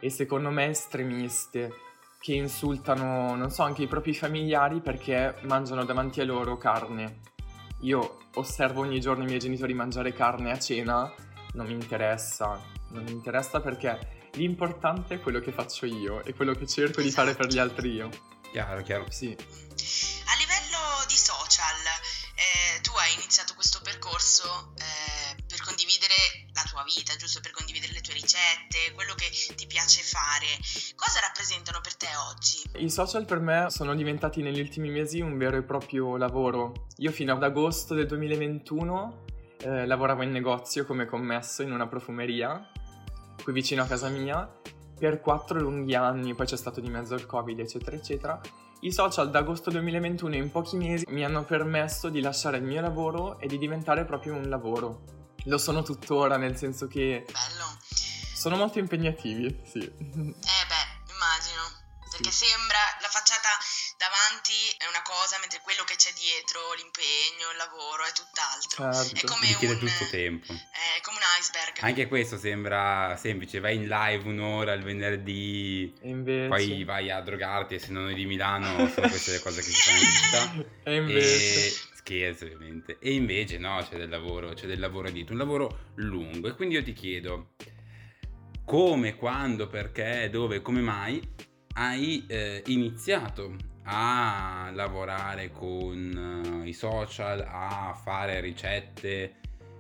e 0.01 0.11
secondo 0.11 0.51
me 0.51 0.67
estremiste 0.69 1.73
che 2.21 2.35
insultano, 2.35 3.35
non 3.35 3.51
so, 3.51 3.63
anche 3.63 3.83
i 3.83 3.87
propri 3.89 4.15
familiari 4.15 4.81
perché 4.81 5.37
mangiano 5.43 5.85
davanti 5.85 6.21
a 6.21 6.25
loro 6.25 6.57
carne. 6.57 7.21
Io 7.81 8.19
osservo 8.35 8.81
ogni 8.81 9.01
giorno 9.01 9.25
i 9.25 9.27
miei 9.27 9.39
genitori 9.39 9.75
mangiare 9.75 10.13
carne 10.13 10.51
a 10.53 10.59
cena, 10.59 11.13
non 11.55 11.67
mi 11.67 11.73
interessa, 11.73 12.61
non 12.91 13.03
mi 13.05 13.11
interessa 13.11 13.61
perché 13.61 14.31
l'importante 14.35 15.15
è 15.15 15.21
quello 15.21 15.41
che 15.41 15.53
faccio 15.53 15.87
io 15.87 16.23
e 16.25 16.35
quello 16.35 16.55
che 16.55 16.67
cerco 16.67 17.01
di 17.01 17.11
fare 17.11 17.35
per 17.35 17.47
gli 17.47 17.59
altri 17.59 17.93
io. 17.93 18.11
Chiaro, 18.51 18.83
chiaro. 18.83 19.11
Sì. 19.11 19.31
A 19.31 20.37
livello 20.37 21.05
di 21.09 21.17
social, 21.17 21.83
eh, 22.35 22.81
tu 22.83 22.91
hai 22.97 23.15
iniziato 23.15 23.55
questo 23.55 23.81
percorso 23.83 24.75
eh, 24.79 25.43
per 25.47 25.61
condividere 25.63 26.15
la 26.53 26.63
tua 26.69 26.85
vita, 26.85 27.15
giusto? 27.17 27.41
Per 27.41 27.53
condividere 27.53 27.93
le 27.93 28.01
tue 28.01 28.15
ricette, 28.15 28.93
quello 28.95 29.15
che 29.15 29.31
ti 29.55 29.67
piace 29.67 30.03
fare. 30.03 30.47
Cosa 30.95 31.21
rappresentano 31.21 31.81
per 31.81 31.97
te 31.97 32.09
oggi? 32.31 32.63
I 32.77 32.91
social 32.91 33.25
per 33.25 33.39
me 33.39 33.67
sono 33.71 33.95
diventati 33.95 34.43
negli 34.43 34.61
ultimi 34.61 34.91
mesi 34.91 35.21
un 35.21 35.37
vero 35.37 35.57
e 35.57 35.63
proprio 35.63 36.17
lavoro. 36.17 36.87
Io 36.99 37.13
fino 37.13 37.33
ad 37.33 37.43
agosto 37.43 37.95
del 37.95 38.07
2021 38.07 39.24
eh, 39.65 39.87
lavoravo 39.87 40.23
in 40.23 40.31
negozio 40.31 40.85
come 40.85 41.07
commesso 41.07 41.63
in 41.63 41.73
una 41.73 41.87
profumeria 41.87 42.71
qui 43.43 43.53
vicino 43.53 43.83
a 43.83 43.87
casa 43.87 44.09
mia 44.09 44.49
per 44.99 45.21
quattro 45.21 45.59
lunghi 45.59 45.95
anni, 45.95 46.35
poi 46.35 46.47
c'è 46.47 46.57
stato 46.57 46.81
di 46.81 46.89
mezzo 46.89 47.15
il 47.15 47.27
covid 47.27 47.59
eccetera 47.59 47.97
eccetera. 47.97 48.41
I 48.81 48.93
social 48.93 49.31
da 49.31 49.39
agosto 49.41 49.71
2021 49.71 50.35
in 50.35 50.51
pochi 50.51 50.77
mesi 50.77 51.05
mi 51.09 51.25
hanno 51.25 51.45
permesso 51.45 52.11
di 52.11 52.21
lasciare 52.21 52.59
il 52.59 52.63
mio 52.65 52.81
lavoro 52.83 53.39
e 53.39 53.47
di 53.47 53.57
diventare 53.59 54.05
proprio 54.05 54.35
un 54.35 54.49
lavoro. 54.49 55.03
Lo 55.45 55.59
sono 55.59 55.83
tuttora, 55.83 56.37
nel 56.37 56.57
senso 56.57 56.87
che 56.87 57.25
Bello. 57.27 57.79
sono 58.35 58.57
molto 58.57 58.79
impegnativi, 58.79 59.61
sì. 59.65 59.79
Eh 59.81 59.91
beh, 59.93 61.13
immagino. 61.13 61.63
Perché 62.11 62.31
Sì. 62.31 62.45
sembra 62.47 62.79
la 63.01 63.09
facciata 63.09 63.49
davanti 64.05 64.53
è 64.77 64.87
una 64.87 65.01
cosa, 65.01 65.39
mentre 65.41 65.61
quello 65.65 65.85
che 65.85 65.97
c'è 65.97 66.13
dietro, 66.13 66.61
l'impegno, 66.77 67.49
il 67.53 67.59
lavoro, 67.59 68.05
è 68.05 68.13
tutt'altro. 68.13 68.93
Certo. 68.93 69.17
È 69.17 69.29
come 69.29 69.47
Richiede 69.49 69.75
un, 69.75 69.81
tutto 69.81 70.07
tempo. 70.11 70.53
È 70.53 71.01
come 71.01 71.17
un 71.17 71.27
iceberg. 71.41 71.75
Anche 71.81 72.07
questo 72.07 72.37
sembra 72.37 73.17
semplice, 73.17 73.61
vai 73.61 73.77
in 73.77 73.89
live 73.89 74.29
un'ora 74.29 74.73
il 74.73 74.83
venerdì, 74.83 75.93
E 76.03 76.09
invece... 76.09 76.49
poi 76.49 76.85
vai 76.85 77.11
a 77.11 77.21
drogarti 77.21 77.75
e 77.75 77.79
se 77.79 77.91
non 77.91 78.11
eri 78.11 78.15
di 78.15 78.27
Milano 78.27 78.89
sono 78.93 79.09
queste 79.09 79.33
le 79.33 79.41
cose 79.41 79.63
che 79.63 79.71
si 79.71 79.81
fanno 79.81 79.99
in 79.99 80.13
città. 80.13 80.43
E 80.91 80.97
invece... 80.97 81.67
E 81.67 81.93
scherzo 81.95 82.45
ovviamente. 82.45 82.99
E 83.01 83.13
invece 83.15 83.57
no, 83.57 83.85
c'è 83.89 83.97
del 83.97 84.11
lavoro, 84.11 84.53
c'è 84.53 84.67
del 84.67 84.79
lavoro 84.79 85.11
dietro, 85.11 85.33
un 85.33 85.39
lavoro 85.39 85.93
lungo. 85.95 86.49
E 86.49 86.55
quindi 86.55 86.75
io 86.75 86.83
ti 86.83 86.93
chiedo, 86.93 87.55
come, 88.67 89.17
quando, 89.17 89.67
perché, 89.67 90.29
dove, 90.31 90.61
come 90.61 90.81
mai 90.81 91.21
hai 91.77 92.25
eh, 92.29 92.63
iniziato 92.67 93.73
a 93.85 94.71
lavorare 94.73 95.51
con 95.51 96.63
eh, 96.65 96.69
i 96.69 96.73
social, 96.73 97.45
a 97.47 97.99
fare 98.01 98.41
ricette 98.41 99.37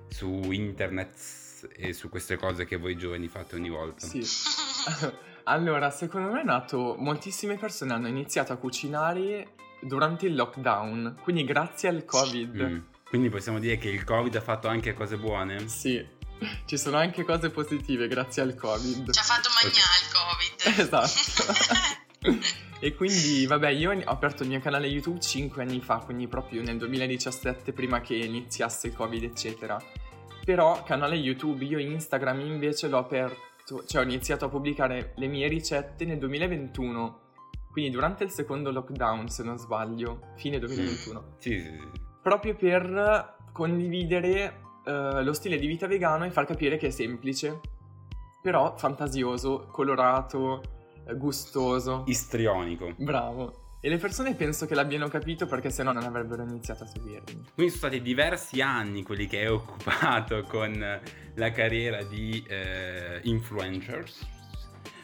su 0.09 0.51
internet 0.51 1.69
e 1.77 1.93
su 1.93 2.09
queste 2.09 2.37
cose 2.37 2.64
che 2.67 2.77
voi 2.77 2.97
giovani 2.97 3.29
fate 3.29 3.57
ogni 3.57 3.71
volta? 3.71 4.07
Sì. 4.07 4.23
Allora, 5.47 5.90
secondo 5.90 6.33
me 6.33 6.40
è 6.40 6.45
nato, 6.45 6.97
moltissime 6.99 7.59
persone 7.59 7.93
hanno 7.93 8.09
iniziato 8.09 8.55
a 8.55 8.57
cucinare 8.57 9.49
durante 9.81 10.27
il 10.27 10.35
lockdown, 10.35 11.19
quindi 11.21 11.45
grazie 11.45 11.90
al 11.90 12.07
Covid. 12.07 12.62
Mm. 12.62 12.79
Quindi 13.07 13.29
possiamo 13.29 13.59
dire 13.59 13.77
che 13.77 13.90
il 13.90 14.05
Covid 14.05 14.35
ha 14.37 14.40
fatto 14.40 14.69
anche 14.69 14.95
cose 14.95 15.19
buone? 15.19 15.69
Sì, 15.69 16.03
ci 16.64 16.79
sono 16.79 16.97
anche 16.97 17.25
cose 17.25 17.51
positive 17.51 18.09
grazie 18.09 18.40
al 18.40 18.55
Covid. 18.55 19.11
Ci 19.11 19.19
ha 19.19 19.23
fatto 19.23 19.51
mangiare 19.62 20.01
il 20.01 20.12
Covid. 20.12 20.81
Esatto. 20.81 22.03
E 22.81 22.95
quindi, 22.95 23.47
vabbè, 23.47 23.71
io 23.71 23.93
ho 23.93 24.03
aperto 24.05 24.43
il 24.43 24.49
mio 24.49 24.61
canale 24.61 24.87
YouTube 24.87 25.21
5 25.21 25.63
anni 25.63 25.81
fa, 25.81 25.99
quindi 25.99 26.27
proprio 26.29 26.63
nel 26.63 26.79
2017, 26.79 27.73
prima 27.73 28.01
che 28.01 28.15
iniziasse 28.15 28.89
il 28.89 28.95
Covid, 28.95 29.23
eccetera. 29.23 29.81
Però 30.45 30.83
canale 30.83 31.17
YouTube, 31.17 31.65
io 31.65 31.79
Instagram 31.79 32.41
invece 32.41 32.89
l'ho 32.89 32.99
aperto 32.99 33.53
cioè 33.87 34.03
ho 34.03 34.05
iniziato 34.05 34.45
a 34.45 34.49
pubblicare 34.49 35.13
le 35.17 35.27
mie 35.27 35.49
ricette 35.49 36.05
nel 36.05 36.19
2021, 36.19 37.21
quindi 37.71 37.91
durante 37.91 38.25
il 38.25 38.31
secondo 38.31 38.71
lockdown, 38.71 39.29
se 39.29 39.43
non 39.43 39.59
sbaglio, 39.59 40.33
fine 40.37 40.59
2021, 40.59 41.35
Sì, 41.39 41.51
sì, 41.51 41.63
sì. 41.63 42.01
proprio 42.23 42.55
per 42.55 43.37
condividere 43.53 44.61
eh, 44.85 45.23
lo 45.23 45.33
stile 45.33 45.59
di 45.59 45.67
vita 45.67 45.87
vegano 45.87 46.25
e 46.25 46.31
far 46.31 46.45
capire 46.45 46.77
che 46.77 46.89
è 46.89 46.91
semplice, 46.91 47.61
però 48.43 48.77
fantasioso, 48.77 49.67
colorato, 49.71 50.61
gustoso. 51.17 52.05
Istrionico. 52.07 52.95
Bravo. 52.97 53.61
E 53.81 53.88
le 53.90 53.99
persone 53.99 54.35
penso 54.35 54.64
che 54.64 54.75
l'abbiano 54.75 55.09
capito 55.09 55.47
perché 55.47 55.69
sennò 55.69 55.93
non 55.93 56.05
avrebbero 56.05 56.43
iniziato 56.43 56.85
a 56.85 56.87
seguirmi. 56.87 57.23
Quindi 57.55 57.69
sono 57.71 57.71
stati 57.71 58.01
diversi 58.01 58.62
anni 58.62 59.03
quelli 59.03 59.27
che 59.27 59.40
hai 59.40 59.49
occupato 59.49 60.43
con 60.49 61.01
la 61.35 61.51
carriera 61.51 62.03
di 62.03 62.43
eh, 62.49 63.21
influencers, 63.25 64.27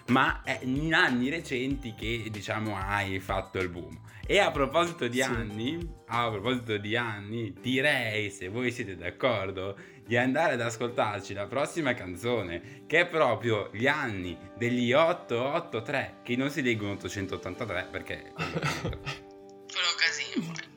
ma 0.07 0.41
è 0.43 0.61
in 0.63 0.95
anni 0.95 1.29
recenti 1.29 1.95
che 1.95 2.29
diciamo 2.31 2.75
hai 2.77 3.21
fatto 3.21 3.59
il 3.59 3.69
boom. 3.69 3.99
E 4.27 4.39
a 4.39 4.51
proposito 4.51 5.09
di 5.09 5.17
Sì. 5.17 5.23
anni, 5.25 5.95
a 6.07 6.31
proposito 6.31 6.79
di 6.79 6.97
anni, 6.97 7.53
direi 7.61 8.31
se 8.31 8.49
voi 8.49 8.71
siete 8.71 8.97
d'accordo 8.97 9.77
di 10.11 10.17
andare 10.17 10.55
ad 10.55 10.61
ascoltarci 10.61 11.35
la 11.35 11.47
prossima 11.47 11.95
canzone, 11.95 12.83
che 12.89 13.03
è 13.03 13.07
proprio 13.07 13.71
gli 13.73 13.87
anni 13.87 14.37
degli 14.57 14.93
883, 14.93 16.15
che 16.25 16.35
non 16.35 16.51
si 16.51 16.63
leggono 16.63 16.95
883 16.95 17.89
perché 17.93 18.33
Quello 18.35 18.99
casino. 19.97 20.47
poi. 20.47 20.69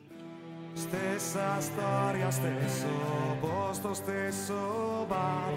Stessa 0.74 1.60
storia, 1.60 2.30
stesso 2.30 2.86
posto, 3.40 3.96
stesso 3.96 5.06
bar. 5.08 5.52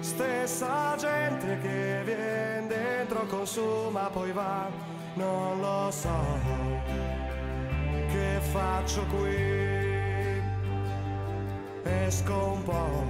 Stessa 0.00 0.96
gente 0.98 1.58
che 1.62 2.02
viene 2.04 2.66
dentro, 2.66 3.24
consuma, 3.26 4.10
poi 4.10 4.32
va. 4.32 4.68
Non 5.14 5.60
lo 5.60 5.92
so 5.92 6.40
che 8.10 8.40
faccio 8.50 9.04
qui. 9.06 9.83
Esco 11.84 12.52
un 12.54 12.62
po' 12.64 13.04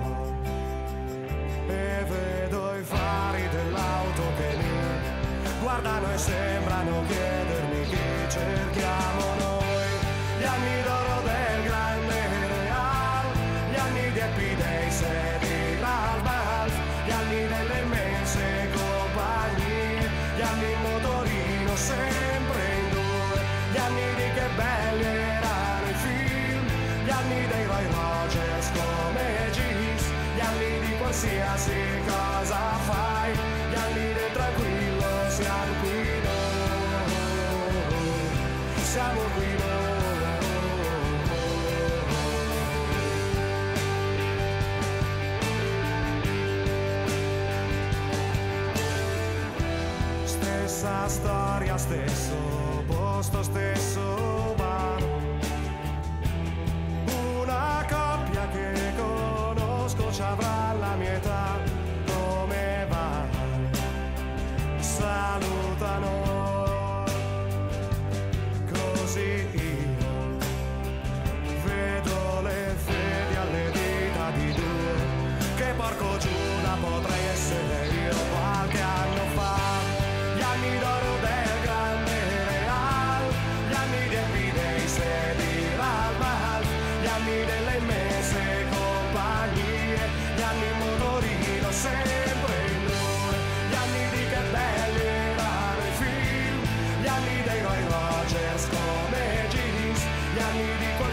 e 1.68 2.04
vedo 2.08 2.74
i 2.76 2.82
fari 2.82 3.48
dell'auto 3.48 4.22
che 4.36 4.56
mi 4.56 5.60
guardano 5.62 6.12
e 6.12 6.18
sembrano 6.18 7.02
chiedermi 7.06 7.84
chi 7.84 7.98
cerchiamo 8.28 9.34
noi. 9.38 9.86
Gli 10.40 10.44
anni 10.44 10.82
d'oro 10.82 11.13
qualsiasi 31.14 31.72
cosa 32.06 32.58
fai, 32.86 33.32
gli 33.70 33.74
anni 33.74 34.14
tranquillo 34.32 35.06
siamo 35.28 35.72
qui 35.80 36.20
noi, 36.24 37.12
siamo 38.82 39.20
qui 39.36 39.46
noi. 39.46 39.82
Stessa 50.24 51.08
storia, 51.08 51.76
stesso 51.76 52.34
posto, 52.88 53.42
stesso 53.44 54.43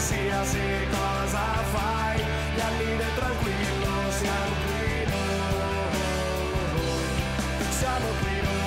qualsiasi 0.01 0.87
cosa 0.89 1.45
fai, 1.71 2.17
gli 2.55 2.59
anni 2.59 2.97
del 2.97 3.13
tranquillo 3.15 4.11
siamo 4.17 4.55
qui 4.65 5.05
noi, 5.11 5.93
siamo 7.69 8.07
qui 8.19 8.41
noi. 8.41 8.59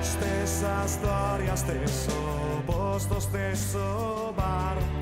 Stessa 0.00 0.86
storia, 0.86 1.56
stesso 1.56 2.62
posto, 2.64 3.20
stesso 3.20 4.32
bar. 4.34 4.95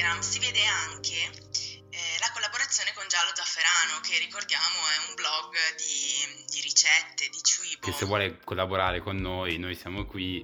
Instagram 0.00 0.20
si 0.20 0.38
vede 0.38 0.64
anche 0.64 1.14
eh, 1.14 1.98
la 2.20 2.30
collaborazione 2.32 2.90
con 2.94 3.04
Giallo 3.06 3.32
Zafferano, 3.34 4.00
che 4.00 4.18
ricordiamo 4.18 4.64
è 4.64 5.08
un 5.08 5.14
blog 5.14 5.52
di, 5.76 6.46
di 6.48 6.60
ricette, 6.62 7.28
di 7.28 7.38
cibo. 7.42 7.84
Che 7.84 7.92
se 7.92 8.06
vuole 8.06 8.40
collaborare 8.42 9.00
con 9.00 9.16
noi, 9.16 9.58
noi 9.58 9.74
siamo 9.74 10.06
qui. 10.06 10.42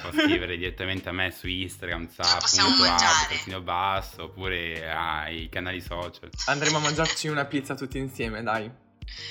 Può 0.00 0.12
scrivere 0.14 0.56
direttamente 0.56 1.08
a 1.08 1.12
me 1.12 1.32
su 1.32 1.48
Instagram, 1.48 2.08
sa.a 2.08 3.60
basso, 3.60 4.22
oppure 4.22 4.88
ai 4.88 5.48
canali 5.48 5.80
social. 5.80 6.30
Andremo 6.46 6.76
a 6.76 6.80
mangiarci 6.80 7.26
una 7.26 7.46
pizza 7.46 7.74
tutti 7.74 7.98
insieme, 7.98 8.44
dai. 8.44 8.70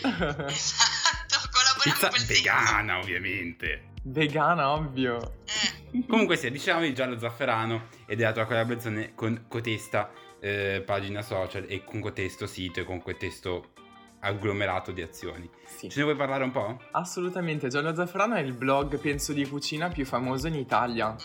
Esatto, 0.01 1.39
collaboriamo 1.51 2.09
Pizza 2.09 2.09
vegana, 2.27 2.99
ovviamente. 2.99 3.91
Vegana, 4.03 4.71
ovvio. 4.71 5.43
Eh, 5.45 5.83
Comunque 6.07 6.37
sì, 6.37 6.49
diciamo 6.49 6.81
di 6.81 6.93
Giallo 6.93 7.19
Zafferano 7.19 7.87
ed 8.13 8.21
è 8.21 8.25
la 8.25 8.31
tua 8.31 8.45
collaborazione 8.45 9.13
con 9.15 9.45
cotesta 9.47 10.11
eh, 10.39 10.83
pagina 10.85 11.23
social 11.23 11.65
e 11.67 11.83
con 11.83 11.99
cotesto 11.99 12.45
sito 12.45 12.79
e 12.79 12.83
con 12.83 13.01
questo 13.01 13.71
agglomerato 14.19 14.91
di 14.91 15.01
azioni. 15.01 15.49
Sì. 15.65 15.89
Ce 15.89 15.97
ne 15.97 16.03
vuoi 16.05 16.15
parlare 16.15 16.43
un 16.43 16.51
po'? 16.51 16.79
Assolutamente, 16.91 17.69
Giallo 17.69 17.93
Zafferano 17.95 18.35
è 18.35 18.41
il 18.41 18.53
blog, 18.53 18.99
penso, 18.99 19.33
di 19.33 19.47
cucina 19.47 19.89
più 19.89 20.05
famoso 20.05 20.45
in 20.47 20.53
Italia. 20.53 21.15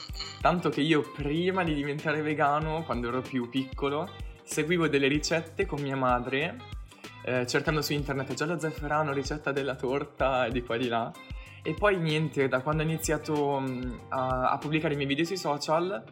Tanto 0.40 0.70
che 0.70 0.80
io 0.80 1.02
prima 1.02 1.62
di 1.62 1.74
diventare 1.74 2.22
vegano, 2.22 2.82
quando 2.84 3.08
ero 3.08 3.20
più 3.20 3.50
piccolo, 3.50 4.10
seguivo 4.42 4.88
delle 4.88 5.08
ricette 5.08 5.66
con 5.66 5.82
mia 5.82 5.94
madre, 5.94 6.56
eh, 7.22 7.46
cercando 7.46 7.82
su 7.82 7.92
internet 7.92 8.32
Giallo 8.32 8.58
Zafferano, 8.58 9.12
ricetta 9.12 9.52
della 9.52 9.74
torta 9.74 10.46
e 10.46 10.52
di 10.52 10.62
qua 10.62 10.76
e 10.76 10.78
di 10.78 10.88
là. 10.88 11.12
E 11.62 11.74
poi 11.74 11.98
niente, 11.98 12.48
da 12.48 12.62
quando 12.62 12.82
ho 12.82 12.86
iniziato 12.86 13.60
mh, 13.60 14.06
a, 14.08 14.52
a 14.52 14.56
pubblicare 14.56 14.94
i 14.94 14.96
miei 14.96 15.08
video 15.08 15.26
sui 15.26 15.36
social, 15.36 16.02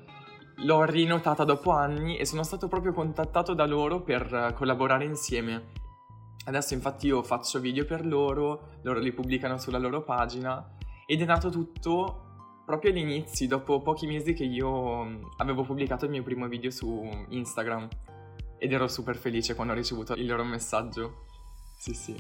l'ho 0.61 0.85
rinotata 0.85 1.45
dopo 1.45 1.71
anni 1.71 2.17
e 2.17 2.25
sono 2.25 2.43
stato 2.43 2.69
proprio 2.69 2.93
contattato 2.93 3.55
da 3.55 3.67
loro 3.67 4.03
per 4.03 4.33
eh, 4.33 4.53
collaborare 4.55 5.05
insieme. 5.05 5.73
Adesso 6.47 6.75
infatti 6.75 7.09
io 7.09 7.23
faccio 7.23 7.59
video 7.59 7.85
per 7.85 8.07
loro, 8.07 8.79
loro 8.83 9.01
li 9.01 9.13
pubblicano 9.13 9.59
sulla 9.59 9.79
loro 9.79 10.03
pagina 10.03 10.77
ed 11.07 11.21
è 11.21 11.25
nato 11.25 11.51
tutto 11.51 12.23
proprio 12.65 12.91
agli 12.91 12.99
inizi, 12.99 13.47
dopo 13.47 13.81
pochi 13.81 14.07
mesi 14.07 14.33
che 14.33 14.45
io 14.45 15.05
mh, 15.05 15.35
avevo 15.37 15.63
pubblicato 15.63 16.05
il 16.05 16.11
mio 16.11 16.23
primo 16.23 16.49
video 16.49 16.71
su 16.71 17.09
Instagram 17.29 17.89
ed 18.59 18.73
ero 18.73 18.89
super 18.89 19.17
felice 19.17 19.55
quando 19.55 19.73
ho 19.73 19.77
ricevuto 19.77 20.15
il 20.15 20.27
loro 20.27 20.45
messaggio. 20.45 21.27
Sì, 21.77 21.93
sì. 21.95 22.17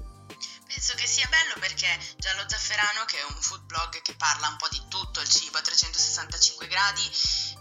Penso 0.67 0.95
che 0.95 1.07
sia 1.07 1.27
bello 1.29 1.55
perché 1.59 1.89
Giallo 2.17 2.45
Zafferano, 2.47 3.05
che 3.07 3.19
è 3.19 3.25
un 3.25 3.41
food 3.41 3.63
blog 3.65 4.03
che 4.03 4.15
parla 4.15 4.49
un 4.49 4.57
po' 4.57 4.69
di 4.69 4.83
tutto 4.89 5.21
il 5.21 5.29
cibo 5.29 5.59
a 5.59 5.63
365 5.63 6.67
gradi, 6.67 7.03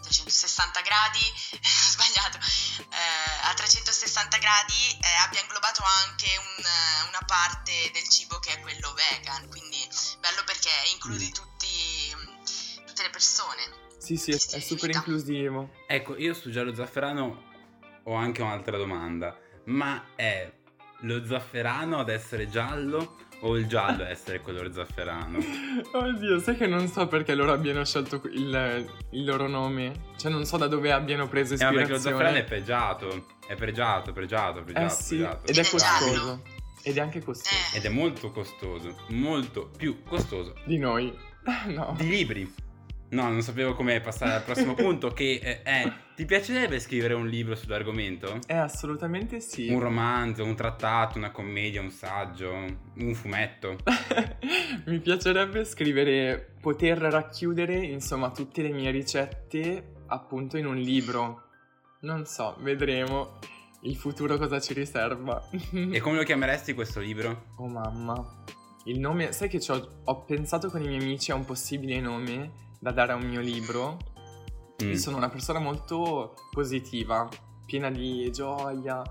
360 0.02 0.82
gradi, 0.82 1.22
ho 1.56 1.90
sbagliato, 1.94 2.38
eh, 2.38 3.50
a 3.50 3.54
360 3.54 4.38
gradi 4.38 4.98
eh, 5.02 5.16
abbia 5.24 5.42
inglobato 5.42 5.84
anche 6.06 6.28
un, 6.38 6.64
eh, 6.66 7.08
una 7.08 7.24
parte 7.26 7.92
del 7.94 8.08
cibo 8.10 8.40
che 8.40 8.54
è 8.54 8.60
quello 8.60 8.94
vegan, 8.94 9.48
quindi 9.50 9.78
bello 10.20 10.44
perché 10.46 10.70
includi 10.94 11.32
tutti, 11.32 12.14
mm, 12.16 12.86
tutte 12.86 13.04
le 13.04 13.10
persone. 13.10 13.84
Sì, 13.98 14.18
sì, 14.18 14.32
è, 14.32 14.36
è 14.36 14.60
super 14.60 14.90
inclusivo. 14.90 15.86
Ecco, 15.88 16.18
io 16.18 16.34
su 16.34 16.52
Giallo 16.52 16.74
Zafferano 16.76 17.54
ho 18.04 18.16
anche 18.16 18.42
un'altra 18.42 18.78
domanda. 18.78 19.36
Ma 19.66 20.14
è 20.16 20.52
lo 21.06 21.26
zafferano 21.26 22.00
ad 22.00 22.10
essere 22.10 22.50
giallo 22.50 23.16
o 23.42 23.58
il 23.58 23.68
giallo 23.68 24.04
ad 24.04 24.10
essere 24.10 24.42
color 24.42 24.72
zafferano? 24.74 25.38
Oddio, 25.94 26.40
sai 26.40 26.56
che 26.58 26.68
non 26.68 26.88
so 26.88 27.08
perché 27.08 27.36
loro 27.36 27.52
abbiano 27.54 27.84
scelto 27.86 28.22
il, 28.32 28.88
il 29.12 29.24
loro 29.26 29.48
nome. 29.48 29.94
Cioè, 30.18 30.32
non 30.32 30.46
so 30.46 30.58
da 30.58 30.68
dove 30.68 30.92
abbiano 30.92 31.28
preso 31.28 31.54
Eh, 31.56 31.64
ma 31.64 31.72
perché 31.72 31.92
lo 31.92 31.98
zafferano 32.00 32.38
ispirazione. 32.38 32.40
è 32.40 32.44
pregiato. 32.44 33.26
È 33.48 33.56
pregiato, 33.56 34.12
pregiato, 34.14 34.64
pregiato, 34.64 34.86
Eh 34.86 34.90
sì, 34.90 35.16
pregiato. 35.18 35.48
ed 35.52 35.58
è 35.58 35.70
costoso. 35.70 36.42
Ed 36.82 36.98
è 36.98 37.00
anche 37.00 37.24
costoso. 37.24 37.56
Eh, 37.74 37.78
Ed 37.78 37.86
è 37.86 37.90
molto 37.90 38.32
costoso, 38.32 38.96
molto 39.10 39.70
più 39.76 40.04
costoso 40.04 40.54
Di 40.66 40.78
noi. 40.78 41.14
No. 41.68 41.94
di 41.98 42.08
libri. 42.10 42.54
No, 43.10 43.30
non 43.30 43.42
sapevo 43.42 43.74
come 43.74 44.02
passare 44.02 44.34
al 44.34 44.44
prossimo 44.44 44.74
punto 44.76 45.10
che 45.10 45.40
eh, 45.42 45.62
è, 45.62 45.92
ti 46.16 46.26
piacerebbe 46.26 46.80
scrivere 46.80 47.14
un 47.14 47.28
libro 47.28 47.56
sull'argomento? 47.56 48.40
Eh, 48.48 48.56
assolutamente 48.56 49.40
sì. 49.40 49.70
Un 49.70 49.80
romanzo, 49.80 50.44
un 50.44 50.56
trattato, 50.56 51.18
una 51.18 51.32
commedia, 51.32 51.82
un 51.82 51.92
saggio, 51.92 52.52
un 52.52 53.14
fumetto. 53.14 53.78
Mi 54.86 55.00
piacerebbe 55.00 55.64
scrivere, 55.66 56.56
poter 56.60 56.98
racchiudere, 56.98 57.76
insomma, 57.76 58.32
tutte 58.32 58.62
le 58.62 58.70
mie 58.70 58.92
ricette 58.92 59.94
appunto 60.08 60.58
in 60.58 60.66
un 60.66 60.76
libro. 60.78 61.44
Non 62.02 62.26
so, 62.26 62.56
vedremo 62.60 63.40
il 63.82 63.96
futuro 63.96 64.38
cosa 64.38 64.60
ci 64.60 64.74
riserva. 64.74 65.48
E 65.72 66.00
come 66.00 66.18
lo 66.18 66.24
chiameresti 66.26 66.74
questo 66.74 67.00
libro? 67.00 67.46
Oh 67.58 67.68
mamma. 67.68 68.44
Il 68.86 69.00
nome, 69.00 69.32
sai 69.32 69.50
che 69.50 69.60
c'ho- 69.60 70.02
ho 70.04 70.24
pensato 70.26 70.70
con 70.70 70.84
i 70.84 70.88
miei 70.88 71.02
amici 71.02 71.32
a 71.32 71.36
un 71.36 71.46
possibile 71.46 72.00
nome 72.00 72.64
da 72.86 72.92
dare 72.92 73.14
a 73.14 73.16
un 73.16 73.24
mio 73.28 73.42
libro. 73.42 73.98
Mm. 74.84 74.92
Io 74.92 74.98
sono 74.98 75.18
una 75.18 75.30
persona 75.30 75.58
molto 75.58 76.36
positiva, 76.52 77.28
piena 77.66 77.90
di 77.90 78.32
gioia 78.32 79.02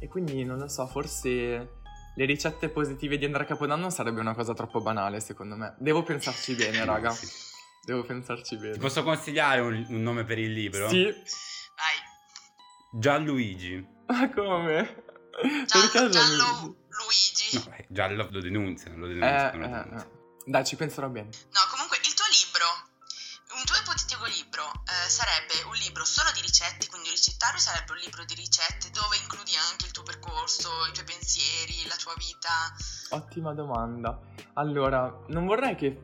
e 0.00 0.08
quindi 0.08 0.42
non 0.44 0.56
lo 0.56 0.68
so, 0.68 0.86
forse 0.86 1.72
le 2.16 2.24
ricette 2.24 2.70
positive 2.70 3.18
di 3.18 3.26
Andrea 3.26 3.44
Capodanno 3.44 3.90
sarebbe 3.90 4.20
una 4.20 4.34
cosa 4.34 4.54
troppo 4.54 4.80
banale 4.80 5.20
secondo 5.20 5.56
me. 5.56 5.74
Devo 5.78 6.02
pensarci 6.02 6.54
bene, 6.54 6.82
raga. 6.86 7.14
Devo 7.84 8.02
pensarci 8.02 8.56
bene. 8.56 8.72
Ti 8.72 8.78
posso 8.78 9.02
consigliare 9.02 9.60
un, 9.60 9.84
un 9.90 10.02
nome 10.02 10.24
per 10.24 10.38
il 10.38 10.52
libro? 10.52 10.88
Sì, 10.88 11.04
vai. 11.04 12.98
Gianluigi. 12.98 13.86
ma 14.06 14.30
come? 14.30 15.04
Giallo, 15.66 15.66
Perché 15.90 16.08
giallo 16.08 16.10
Gianluigi? 16.10 16.76
Luigi. 16.88 17.68
No, 17.68 17.74
eh, 17.76 17.86
giallo 17.90 18.28
lo 18.30 18.40
denunziano, 18.40 18.96
lo 18.96 19.06
Eh, 19.06 19.14
denunziano. 19.14 19.58
lo 19.58 19.64
eh, 19.64 19.68
denunziano. 19.68 20.00
eh. 20.02 20.16
Dai, 20.48 20.64
ci 20.64 20.76
penserò 20.76 21.08
bene. 21.10 21.28
No, 21.28 21.60
comunque 21.70 21.77
sarebbe 25.18 25.66
un 25.66 25.74
libro 25.74 26.04
solo 26.04 26.30
di 26.32 26.40
ricette, 26.40 26.86
quindi 26.86 27.08
un 27.08 27.14
ricettario 27.14 27.58
sarebbe 27.58 27.90
un 27.90 27.98
libro 27.98 28.24
di 28.24 28.34
ricette 28.34 28.88
dove 28.92 29.16
includi 29.16 29.50
anche 29.56 29.86
il 29.86 29.90
tuo 29.90 30.04
percorso, 30.04 30.68
i 30.88 30.92
tuoi 30.92 31.04
pensieri, 31.04 31.88
la 31.88 31.96
tua 31.96 32.14
vita. 32.16 32.50
Ottima 33.10 33.52
domanda. 33.52 34.16
Allora, 34.54 35.12
non 35.28 35.44
vorrei 35.46 35.74
che, 35.74 36.00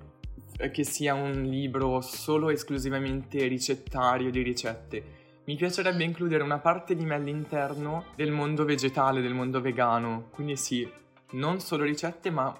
che 0.73 0.85
sia 0.85 1.15
un 1.15 1.43
libro 1.45 2.01
solo 2.01 2.51
esclusivamente 2.51 3.47
ricettario 3.47 4.33
di 4.33 4.43
ricette. 4.43 5.43
Mi 5.47 5.55
piacerebbe 5.55 6.03
includere 6.03 6.43
una 6.43 6.59
parte 6.59 6.97
di 6.97 7.05
me 7.05 7.15
all'interno 7.15 8.07
del 8.17 8.33
mondo 8.33 8.65
vegetale, 8.65 9.21
del 9.21 9.35
mondo 9.35 9.61
vegano. 9.61 10.29
Quindi 10.33 10.57
sì, 10.57 10.91
non 11.33 11.61
solo 11.61 11.85
ricette, 11.85 12.31
ma 12.31 12.53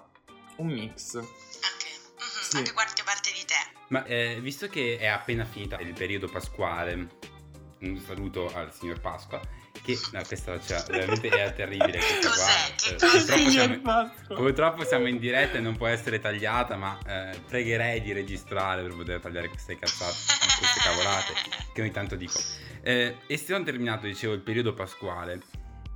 un 0.57 0.67
mix. 0.67 1.15
Anche, 1.15 1.25
mhm, 1.25 2.41
Sì. 2.43 2.57
anche 2.57 2.71
qualche 2.71 2.93
parte 2.93 2.93
di 2.93 3.03
te. 3.03 3.04
Ma 3.95 4.03
eh, 4.03 4.39
visto 4.41 4.67
che 4.67 4.97
è 4.99 5.05
appena 5.05 5.45
finita 5.45 5.79
il 5.79 5.93
periodo 5.93 6.27
pasquale, 6.27 7.07
un 7.79 7.97
saluto 7.99 8.53
al 8.53 8.73
signor 8.73 8.99
Pasqua, 8.99 9.39
che 9.81 9.97
no, 10.11 10.21
questa 10.27 10.59
cioè, 10.59 10.83
veramente 10.89 11.29
è 11.29 11.53
terribile 11.53 11.97
questa 12.19 12.29
qua. 12.29 13.07
Eh, 13.07 13.17
purtroppo, 13.17 13.49
siamo, 13.49 14.11
purtroppo 14.35 14.83
siamo 14.83 15.07
in 15.07 15.17
diretta 15.17 15.59
e 15.59 15.61
non 15.61 15.77
può 15.77 15.87
essere 15.87 16.19
tagliata, 16.19 16.75
ma 16.75 16.99
eh, 17.07 17.39
pregherei 17.47 18.01
di 18.01 18.11
registrare 18.11 18.81
per 18.81 18.93
poter 18.93 19.21
tagliare 19.21 19.47
queste 19.47 19.77
cazzate, 19.79 20.17
queste 20.59 20.81
cavolate 20.83 21.33
che 21.73 21.79
ogni 21.79 21.91
tanto 21.91 22.17
dico. 22.17 22.37
Eh, 22.81 23.19
essendo 23.27 23.63
terminato, 23.63 24.07
dicevo, 24.07 24.33
il 24.33 24.41
periodo 24.41 24.73
pasquale, 24.73 25.39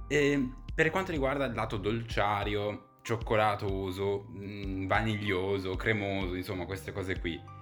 eh, 0.08 0.52
per 0.74 0.90
quanto 0.90 1.12
riguarda 1.12 1.44
il 1.44 1.54
lato 1.54 1.76
dolciario, 1.76 2.92
cioccolatoso, 3.02 4.28
mh, 4.30 4.88
vaniglioso, 4.88 5.76
cremoso, 5.76 6.36
insomma 6.36 6.64
queste 6.64 6.94
cose 6.94 7.20
qui, 7.20 7.58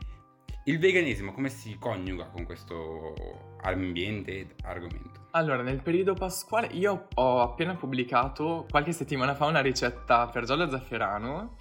il 0.68 0.80
veganesimo 0.80 1.34
come 1.34 1.50
si 1.50 1.78
coniuga 1.80 2.26
con 2.26 2.46
questo 2.46 3.14
ambiente 3.62 4.40
ed 4.40 4.54
argomento? 4.64 5.28
Allora, 5.32 5.62
nel 5.62 5.82
periodo 5.82 6.14
pasquale 6.14 6.68
io 6.68 7.08
ho 7.14 7.42
appena 7.42 7.76
pubblicato 7.76 8.66
qualche 8.70 8.92
settimana 8.92 9.34
fa 9.34 9.46
una 9.46 9.62
ricetta 9.62 10.28
per 10.28 10.44
giallo 10.44 10.70
zafferano 10.70 11.56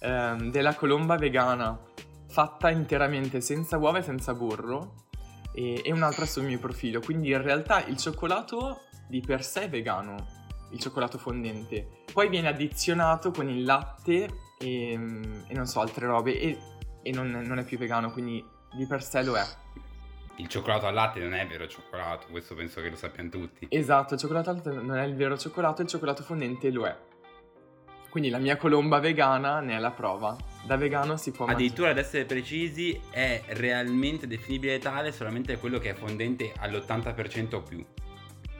ehm, 0.00 0.50
della 0.50 0.74
colomba 0.74 1.16
vegana 1.16 1.78
fatta 2.26 2.70
interamente 2.70 3.40
senza 3.40 3.78
uova 3.78 3.98
e 3.98 4.02
senza 4.02 4.34
burro 4.34 5.06
e, 5.52 5.80
e 5.84 5.92
un'altra 5.92 6.26
sul 6.26 6.44
mio 6.44 6.58
profilo. 6.58 7.00
Quindi 7.00 7.30
in 7.30 7.40
realtà 7.40 7.84
il 7.86 7.96
cioccolato 7.96 8.80
di 9.06 9.20
per 9.20 9.44
sé 9.44 9.62
è 9.62 9.68
vegano, 9.68 10.16
il 10.72 10.80
cioccolato 10.80 11.16
fondente. 11.16 12.02
Poi 12.12 12.28
viene 12.28 12.48
addizionato 12.48 13.30
con 13.30 13.48
il 13.48 13.62
latte 13.62 14.28
e, 14.58 14.92
e 15.46 15.54
non 15.54 15.66
so, 15.66 15.80
altre 15.80 16.06
robe 16.06 16.40
e, 16.40 16.58
e 17.02 17.12
non, 17.12 17.30
non 17.30 17.58
è 17.58 17.64
più 17.64 17.78
vegano, 17.78 18.12
quindi 18.12 18.44
di 18.72 18.86
per 18.86 19.02
sé 19.02 19.22
lo 19.22 19.36
è. 19.36 19.44
Il 20.36 20.46
cioccolato 20.46 20.86
al 20.86 20.94
latte 20.94 21.20
non 21.20 21.34
è 21.34 21.46
vero 21.46 21.66
cioccolato, 21.66 22.28
questo 22.30 22.54
penso 22.54 22.80
che 22.80 22.90
lo 22.90 22.96
sappiano 22.96 23.28
tutti. 23.28 23.66
Esatto, 23.70 24.14
il 24.14 24.20
cioccolato 24.20 24.50
al 24.50 24.56
latte 24.56 24.70
non 24.70 24.96
è 24.96 25.04
il 25.04 25.16
vero 25.16 25.36
cioccolato, 25.36 25.82
il 25.82 25.88
cioccolato 25.88 26.22
fondente 26.22 26.70
lo 26.70 26.86
è. 26.86 26.96
Quindi 28.08 28.30
la 28.30 28.38
mia 28.38 28.56
colomba 28.56 29.00
vegana 29.00 29.60
ne 29.60 29.76
è 29.76 29.78
la 29.78 29.90
prova. 29.90 30.36
Da 30.64 30.76
vegano 30.76 31.16
si 31.16 31.30
può 31.30 31.44
mangiare. 31.44 31.64
Addirittura 31.64 31.90
ad 31.90 31.98
essere 31.98 32.24
precisi 32.24 32.98
è 33.10 33.42
realmente 33.48 34.26
definibile 34.26 34.78
tale 34.78 35.12
solamente 35.12 35.58
quello 35.58 35.78
che 35.78 35.90
è 35.90 35.94
fondente 35.94 36.52
all'80% 36.56 37.54
o 37.56 37.62
più. 37.62 37.84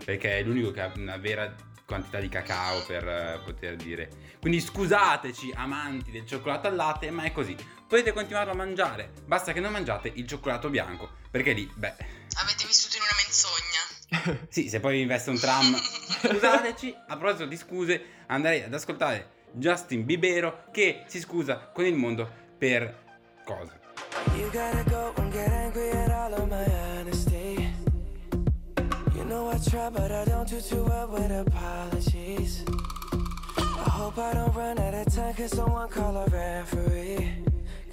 Perché 0.05 0.38
è 0.38 0.42
l'unico 0.42 0.70
che 0.70 0.81
ha 0.81 0.92
una 0.96 1.16
vera 1.16 1.55
quantità 1.87 2.18
di 2.18 2.29
cacao 2.29 2.85
per 2.87 3.09
eh, 3.09 3.40
poter 3.42 3.77
dire. 3.77 4.11
Quindi 4.38 4.61
scusateci 4.61 5.53
amanti 5.55 6.11
del 6.11 6.27
cioccolato 6.27 6.66
al 6.66 6.74
latte, 6.74 7.11
ma 7.11 7.22
è 7.22 7.33
così. 7.33 7.57
Potete 7.88 8.12
continuarlo 8.12 8.53
a 8.53 8.55
mangiare, 8.55 9.12
basta 9.24 9.55
che 9.55 9.61
non 9.61 9.72
mangiate 9.72 10.12
il 10.14 10.27
cioccolato 10.27 10.68
bianco, 10.68 11.09
perché 11.31 11.55
lì, 11.55 11.66
beh, 11.74 11.94
Avete 12.37 12.66
vissuto 12.66 12.98
in 12.98 13.03
una 13.03 13.16
menzogna. 13.16 14.46
sì, 14.53 14.68
se 14.68 14.79
poi 14.79 14.96
vi 14.96 15.01
investe 15.01 15.31
un 15.31 15.38
tram, 15.38 15.74
scusateci, 16.22 16.94
a 17.09 17.16
proposito 17.16 17.46
di 17.46 17.57
scuse, 17.57 18.03
andrei 18.27 18.62
ad 18.62 18.74
ascoltare 18.74 19.31
Justin 19.53 20.05
Bibero 20.05 20.64
che 20.70 21.05
si 21.07 21.18
scusa 21.18 21.70
con 21.72 21.87
il 21.87 21.94
mondo 21.94 22.31
per 22.59 23.07
cosa? 23.46 23.72
You 24.37 24.51
gotta 24.51 24.85
go 24.90 25.14
and 25.16 25.33
get 25.33 25.48
angry 25.48 25.90
at 25.90 26.11
all 26.11 26.35
of 26.35 26.46
my 26.46 26.64
honesty. 26.98 27.72
You 29.14 29.24
know 29.24 29.51
I 29.51 29.59
try, 29.59 29.88
but 29.88 30.11
I 30.11 30.24
don't 30.27 30.46
do 30.46 30.61
too 30.61 30.85
well 30.85 31.09
with 31.09 31.31
apologies. 31.31 32.64
I 33.57 33.88
hope 33.88 34.18
I 34.18 34.35
don't 34.35 34.55
run 34.55 34.79
out 34.79 34.92
of 34.92 35.07
time, 35.14 35.33
cause 35.35 35.57
someone 35.57 35.88
call 35.88 36.18
a 36.18 36.27
referee. 36.27 37.46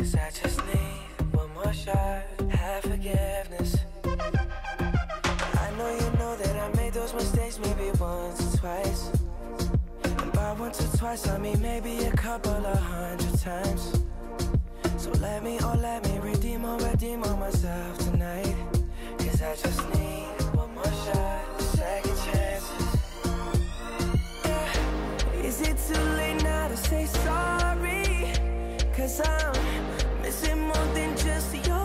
Cause 0.06 0.16
I 0.18 0.30
just 0.30 0.64
need 0.68 1.34
one 1.34 1.52
more 1.56 1.74
shot, 1.74 2.22
have 2.52 2.84
forgiveness. 2.84 3.76
I 4.06 5.72
know 5.80 5.90
you 6.00 6.10
know 6.20 6.36
that 6.36 6.56
I 6.56 6.76
made 6.78 6.94
those 6.94 7.12
mistakes 7.16 7.58
maybe 7.58 7.90
once 8.00 8.54
or 8.54 8.58
twice. 8.60 9.10
And 10.04 10.32
by 10.32 10.52
once 10.60 10.80
or 10.80 10.96
twice, 10.96 11.28
I 11.28 11.40
mean 11.40 11.60
maybe 11.60 12.04
a 12.04 12.12
couple 12.12 12.52
of 12.52 12.78
hundred 12.78 13.40
times. 13.40 14.00
So 14.98 15.10
let 15.14 15.44
me, 15.44 15.58
oh 15.64 15.76
let 15.76 16.08
me 16.08 16.20
redeem 16.20 16.66
or 16.66 16.78
redeem 16.78 17.24
on 17.24 17.40
myself 17.40 17.98
tonight 17.98 18.56
Cause 19.18 19.42
I 19.42 19.56
just 19.56 19.90
need 19.90 20.28
one 20.54 20.72
more 20.76 20.84
shot, 20.84 21.62
second 21.62 22.18
chances. 22.28 22.96
Is 25.44 25.62
it 25.62 25.78
too 25.88 26.04
late 26.14 26.44
now 26.44 26.68
to 26.68 26.78
say 26.78 27.08
sorry? 27.08 28.32
Cause 28.96 29.20
I'm 29.20 29.95
missing 30.42 30.60
more 30.60 30.88
than 30.94 31.16
just 31.18 31.68
your 31.68 31.85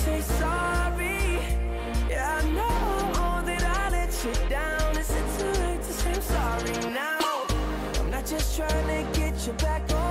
say 0.00 0.20
sorry? 0.22 1.38
Yeah, 2.08 2.40
I 2.40 2.50
know 2.56 3.46
that 3.48 3.62
I 3.62 3.90
let 3.90 4.12
you 4.24 4.48
down. 4.48 4.96
Is 4.96 5.10
it 5.10 5.26
too 5.38 5.52
late 5.62 5.82
to 5.82 5.92
say 5.92 6.14
I'm 6.14 6.22
sorry 6.22 6.94
now? 6.94 7.46
I'm 7.98 8.10
not 8.10 8.24
just 8.24 8.56
trying 8.56 8.86
to 8.94 9.20
get 9.20 9.46
you 9.46 9.52
back 9.54 9.82
on 9.92 10.09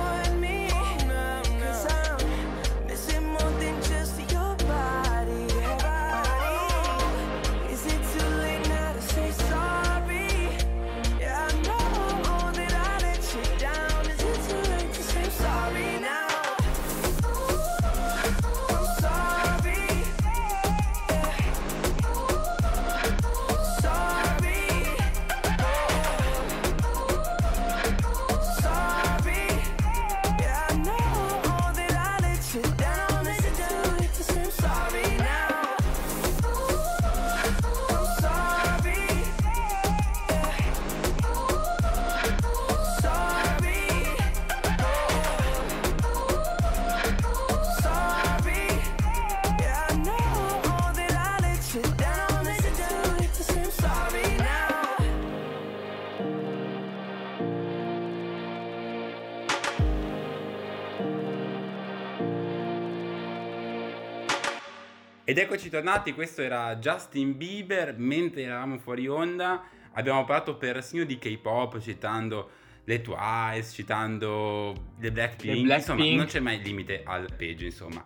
Ed 65.30 65.38
eccoci 65.38 65.70
tornati, 65.70 66.12
questo 66.12 66.42
era 66.42 66.74
Justin 66.74 67.36
Bieber, 67.36 67.94
mentre 67.96 68.42
eravamo 68.42 68.78
fuori 68.78 69.06
onda 69.06 69.62
abbiamo 69.92 70.24
parlato 70.24 70.56
persino 70.56 71.04
di 71.04 71.18
K-pop 71.18 71.78
citando 71.78 72.50
le 72.82 73.00
Twice, 73.00 73.70
citando 73.70 74.74
le 74.98 75.12
Blackpink, 75.12 75.54
Le 75.54 75.62
Blackpink. 75.62 75.98
insomma 75.98 76.16
non 76.16 76.26
c'è 76.26 76.40
mai 76.40 76.60
limite 76.60 77.02
al 77.04 77.32
peggio 77.36 77.64
insomma. 77.64 78.04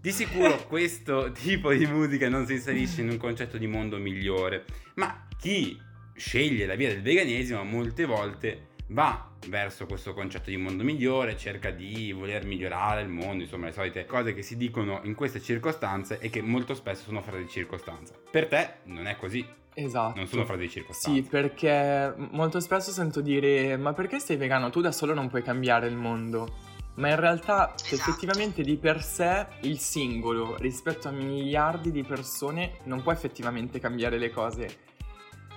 Di 0.00 0.12
sicuro 0.12 0.62
questo 0.68 1.32
tipo 1.32 1.72
di 1.72 1.86
musica 1.86 2.28
non 2.28 2.46
si 2.46 2.52
inserisce 2.52 3.00
in 3.00 3.08
un 3.08 3.16
concetto 3.16 3.58
di 3.58 3.66
mondo 3.66 3.96
migliore, 3.96 4.64
ma 4.94 5.26
chi 5.40 5.76
sceglie 6.14 6.66
la 6.66 6.76
via 6.76 6.90
del 6.90 7.02
veganesimo 7.02 7.64
molte 7.64 8.04
volte 8.04 8.68
va 8.90 9.28
verso 9.48 9.86
questo 9.86 10.12
concetto 10.12 10.50
di 10.50 10.56
mondo 10.56 10.82
migliore, 10.84 11.36
cerca 11.36 11.70
di 11.70 12.12
voler 12.12 12.44
migliorare 12.44 13.02
il 13.02 13.08
mondo, 13.08 13.42
insomma 13.42 13.66
le 13.66 13.72
solite 13.72 14.06
cose 14.06 14.34
che 14.34 14.42
si 14.42 14.56
dicono 14.56 15.00
in 15.04 15.14
queste 15.14 15.40
circostanze 15.40 16.18
e 16.18 16.28
che 16.30 16.42
molto 16.42 16.74
spesso 16.74 17.04
sono 17.04 17.22
frasi 17.22 17.44
di 17.44 17.48
circostanza. 17.48 18.14
Per 18.30 18.46
te 18.48 18.74
non 18.84 19.06
è 19.06 19.16
così, 19.16 19.44
Esatto. 19.74 20.16
non 20.18 20.26
sono 20.26 20.44
frasi 20.44 20.60
di 20.62 20.68
circostanza. 20.70 21.10
Sì, 21.20 21.26
perché 21.28 22.12
molto 22.16 22.60
spesso 22.60 22.90
sento 22.90 23.20
dire: 23.20 23.76
Ma 23.76 23.92
perché 23.92 24.18
sei 24.18 24.36
vegano? 24.36 24.70
Tu 24.70 24.80
da 24.80 24.92
solo 24.92 25.14
non 25.14 25.28
puoi 25.28 25.42
cambiare 25.42 25.86
il 25.86 25.96
mondo. 25.96 26.68
Ma 26.96 27.08
in 27.08 27.16
realtà, 27.16 27.72
Esatto. 27.76 27.94
effettivamente, 27.94 28.62
di 28.62 28.76
per 28.76 29.02
sé, 29.02 29.46
il 29.62 29.78
singolo 29.78 30.56
rispetto 30.58 31.08
a 31.08 31.12
miliardi 31.12 31.92
di 31.92 32.02
persone 32.02 32.78
non 32.84 33.00
può 33.02 33.12
effettivamente 33.12 33.78
cambiare 33.78 34.18
le 34.18 34.30
cose. 34.30 34.76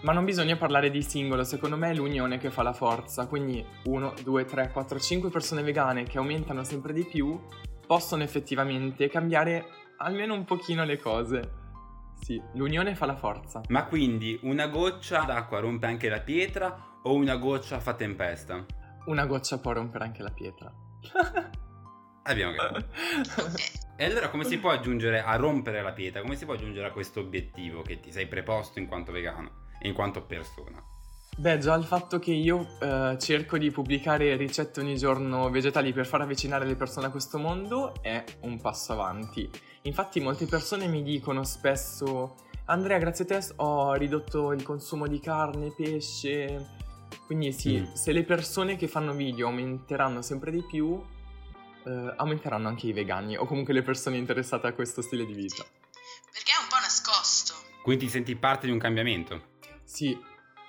Ma 0.04 0.12
non 0.12 0.26
bisogna 0.26 0.58
parlare 0.58 0.91
di 0.91 1.01
singolo, 1.01 1.45
secondo 1.45 1.78
me 1.78 1.91
è 1.91 1.93
l'unione 1.93 2.38
che 2.38 2.51
fa 2.51 2.62
la 2.62 2.74
forza. 2.74 3.26
Quindi 3.26 3.66
1, 3.86 4.16
2, 4.22 4.45
3, 4.45 4.72
4, 4.72 4.99
5 4.99 5.30
persone 5.30 5.64
vegane 5.64 6.04
che 6.04 6.18
aumentano 6.18 6.66
sempre 6.66 6.91
di 6.91 7.06
più 7.06 7.39
possono 7.88 8.22
effettivamente 8.22 9.08
cambiare 9.08 9.66
almeno 9.99 10.34
un 10.34 10.43
pochino 10.43 10.84
le 10.84 10.97
cose. 10.99 11.51
Sì, 12.20 12.41
l'unione 12.56 12.95
fa 12.95 13.06
la 13.06 13.16
forza. 13.16 13.62
Ma 13.70 13.86
quindi 13.86 14.38
una 14.43 14.68
goccia 14.68 15.22
d'acqua 15.22 15.62
rompe 15.62 15.86
anche 15.86 16.10
la 16.10 16.20
pietra 16.20 16.99
o 17.01 17.14
una 17.14 17.38
goccia 17.38 17.80
fa 17.80 17.93
tempesta? 17.93 18.66
Una 19.06 19.26
goccia 19.26 19.58
può 19.60 19.72
rompere 19.72 20.04
anche 20.04 20.22
la 20.22 20.32
pietra. 20.32 20.70
Abbiamo 22.24 22.54
capito. 22.54 22.88
E 23.95 24.06
allora 24.06 24.30
come 24.30 24.43
si 24.43 24.58
può 24.58 24.72
aggiungere 24.72 25.22
a 25.22 25.36
rompere 25.36 25.84
la 25.84 25.91
pietra? 25.91 26.22
Come 26.22 26.36
si 26.36 26.45
può 26.45 26.56
aggiungere 26.56 26.88
a 26.88 26.91
questo 26.91 27.20
obiettivo 27.20 27.84
che 27.84 27.99
ti 27.99 28.12
sei 28.12 28.26
preposto 28.26 28.80
in 28.80 28.88
quanto 28.88 29.12
vegano 29.12 29.62
in 29.84 29.94
quanto 29.94 30.22
persona? 30.24 30.82
Beh, 31.36 31.58
già 31.58 31.74
il 31.74 31.84
fatto 31.84 32.20
che 32.20 32.32
io 32.32 32.78
eh, 32.80 33.18
cerco 33.20 33.58
di 33.58 33.72
pubblicare 33.72 34.36
ricette 34.36 34.82
ogni 34.82 34.98
giorno 34.98 35.50
vegetali 35.50 35.92
per 35.92 36.06
far 36.06 36.22
avvicinare 36.22 36.66
le 36.66 36.76
persone 36.76 37.08
a 37.08 37.10
questo 37.10 37.40
mondo 37.40 37.96
è 38.04 38.24
un 38.42 38.62
passo 38.62 38.94
avanti. 38.94 39.50
Infatti 39.84 40.20
molte 40.20 40.46
persone 40.46 40.88
mi 40.88 41.02
dicono 41.02 41.44
spesso 41.44 42.36
Andrea, 42.66 42.98
grazie 42.98 43.26
a 43.26 43.28
te 43.28 43.54
ho 43.58 43.94
ridotto 43.94 44.52
il 44.54 44.64
consumo 44.64 45.08
di 45.08 45.20
carne, 45.20 45.74
pesce. 45.76 46.70
Quindi 47.26 47.52
sì, 47.52 47.80
Mm. 47.80 47.94
se 47.94 48.12
le 48.12 48.24
persone 48.24 48.76
che 48.76 48.88
fanno 48.88 49.14
video 49.14 49.48
aumenteranno 49.48 50.22
sempre 50.22 50.52
di 50.52 50.64
più, 50.64 51.02
eh, 51.86 52.14
aumenteranno 52.16 52.68
anche 52.68 52.88
i 52.88 52.94
vegani 52.94 53.36
o 53.38 53.46
comunque 53.46 53.74
le 53.74 53.82
persone 53.82 54.18
interessate 54.18 54.68
a 54.68 54.74
questo 54.74 55.02
stile 55.02 55.26
di 55.26 55.34
vita. 55.34 55.64
Perché 56.32 56.52
è 56.52 56.62
un 56.62 56.70
po' 56.70 56.78
nascosto. 56.80 57.54
Quindi 57.82 58.06
ti 58.06 58.12
senti 58.12 58.36
parte 58.36 58.68
di 58.68 58.72
un 58.72 58.80
cambiamento? 58.80 59.52
Sì, 59.94 60.20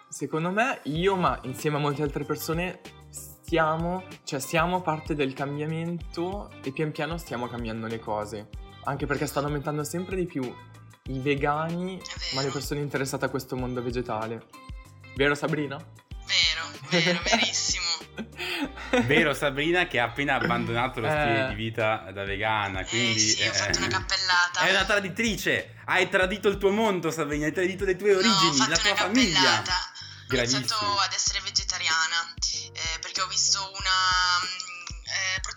secondo 0.07 0.51
me 0.51 0.81
io, 0.83 1.17
ma 1.17 1.41
insieme 1.45 1.79
a 1.79 1.81
molte 1.81 2.03
altre 2.03 2.25
persone, 2.25 2.83
stiamo, 3.09 4.05
cioè 4.23 4.39
siamo 4.39 4.83
parte 4.83 5.15
del 5.15 5.33
cambiamento 5.33 6.51
e 6.63 6.73
pian 6.73 6.93
piano 6.93 7.17
stiamo 7.17 7.49
cambiando 7.49 7.87
le 7.87 7.99
cose. 7.99 8.51
Anche 8.83 9.07
perché 9.07 9.25
stanno 9.25 9.47
aumentando 9.47 9.83
sempre 9.83 10.17
di 10.17 10.27
più 10.27 10.43
i 11.05 11.19
vegani, 11.21 11.99
ma 12.35 12.43
le 12.43 12.51
persone 12.51 12.83
interessate 12.83 13.25
a 13.25 13.31
questo 13.31 13.57
mondo 13.57 13.83
vegetale. 13.83 14.45
Vero 15.17 15.35
Sabrina? 15.35 15.79
Vero, 15.79 16.69
vero, 16.91 17.19
verissimo. 17.25 17.84
Vero 19.07 19.35
Sabrina 19.35 19.87
che 19.87 19.99
ha 19.99 20.05
appena 20.05 20.35
abbandonato 20.37 21.01
lo 21.01 21.09
stile 21.09 21.45
Eh. 21.47 21.49
di 21.49 21.55
vita 21.55 22.07
da 22.13 22.25
vegana, 22.25 22.85
quindi... 22.85 23.17
eh 23.17 23.19
sì, 23.19 23.43
ho 23.43 23.47
eh, 23.47 23.53
fatto 23.53 23.79
una 23.79 23.89
cappellata. 23.89 24.61
È 24.61 24.71
una 24.71 24.85
traditrice! 24.85 25.75
Hai 25.87 26.09
tradito 26.09 26.49
il 26.49 26.59
tuo 26.59 26.71
mondo 26.71 27.11
Sabrina, 27.11 27.47
hai 27.47 27.53
tradito 27.53 27.85
le 27.85 27.97
tue 27.97 28.13
No, 28.13 28.19
origini, 28.19 28.57
fatto 28.57 28.71
la 28.71 28.77
tua 28.77 28.91
una 28.91 29.01
famiglia! 29.01 29.41
cappellata. 29.41 29.93
Ho 30.31 30.35
iniziato 30.37 30.99
ad 30.99 31.13
essere 31.13 31.41
vegetariana 31.41 32.35
eh, 32.73 32.99
perché 33.01 33.21
ho 33.21 33.27
visto 33.27 33.61
una 33.79 33.91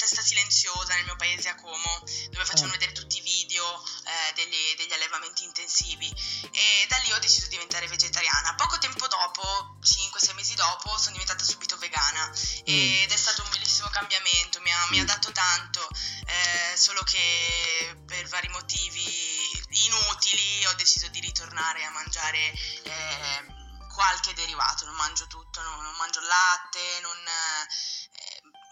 mm, 0.08 0.10
protesta 0.10 0.22
silenziosa 0.22 0.94
nel 0.96 1.04
mio 1.06 1.16
paese 1.18 1.50
a 1.50 1.56
Como 1.56 2.00
dove 2.30 2.46
facevano 2.46 2.74
Ah. 2.74 2.78
vedere 2.78 2.92
tutti 2.94 3.18
i 3.18 3.22
video 3.22 3.84
eh, 4.06 4.34
degli, 4.36 4.76
degli 4.78 4.94
allevamenti 4.94 5.44
intensivi 5.44 6.08
e 6.52 6.86
da 6.88 6.98
lì 6.98 7.12
ho 7.12 7.20
deciso 7.20 7.46
di 7.48 7.52
diventare 7.52 7.88
vegetariana. 7.88 8.56
Poco 8.56 8.78
tempo 8.78 9.08
dopo, 9.08 9.78
5-6 9.82 10.34
mesi 10.36 10.56
dopo, 10.56 10.98
sono 10.98 11.12
diventata 11.12 11.44
subito 11.44 11.78
vegana 11.78 12.32
ed 12.64 13.12
è 13.12 13.16
stato 13.18 13.42
un 13.44 13.50
bellissimo 13.50 13.90
cambiamento, 13.90 14.62
mi 14.62 14.72
ha, 14.72 14.86
mi 14.90 15.00
ha 15.00 15.04
Mm. 15.04 15.06
dato 15.08 15.32
tanto, 15.32 15.88
eh, 16.26 16.78
solo 16.78 17.02
che 17.04 17.98
per 18.06 18.28
vari 18.28 18.48
motivi 18.50 19.66
inutili 19.88 20.66
ho 20.66 20.74
deciso 20.76 21.08
di 21.10 21.20
ritornare 21.20 21.84
a 21.84 21.90
mangiare 21.92 22.52
eh, 22.84 23.46
qualche 23.94 24.34
derivato, 24.34 24.86
non 24.86 24.96
mangio 24.96 25.28
tutto, 25.28 25.62
non, 25.62 25.82
non 25.82 25.94
mangio 25.96 26.20
latte, 26.22 27.00
non, 27.02 27.18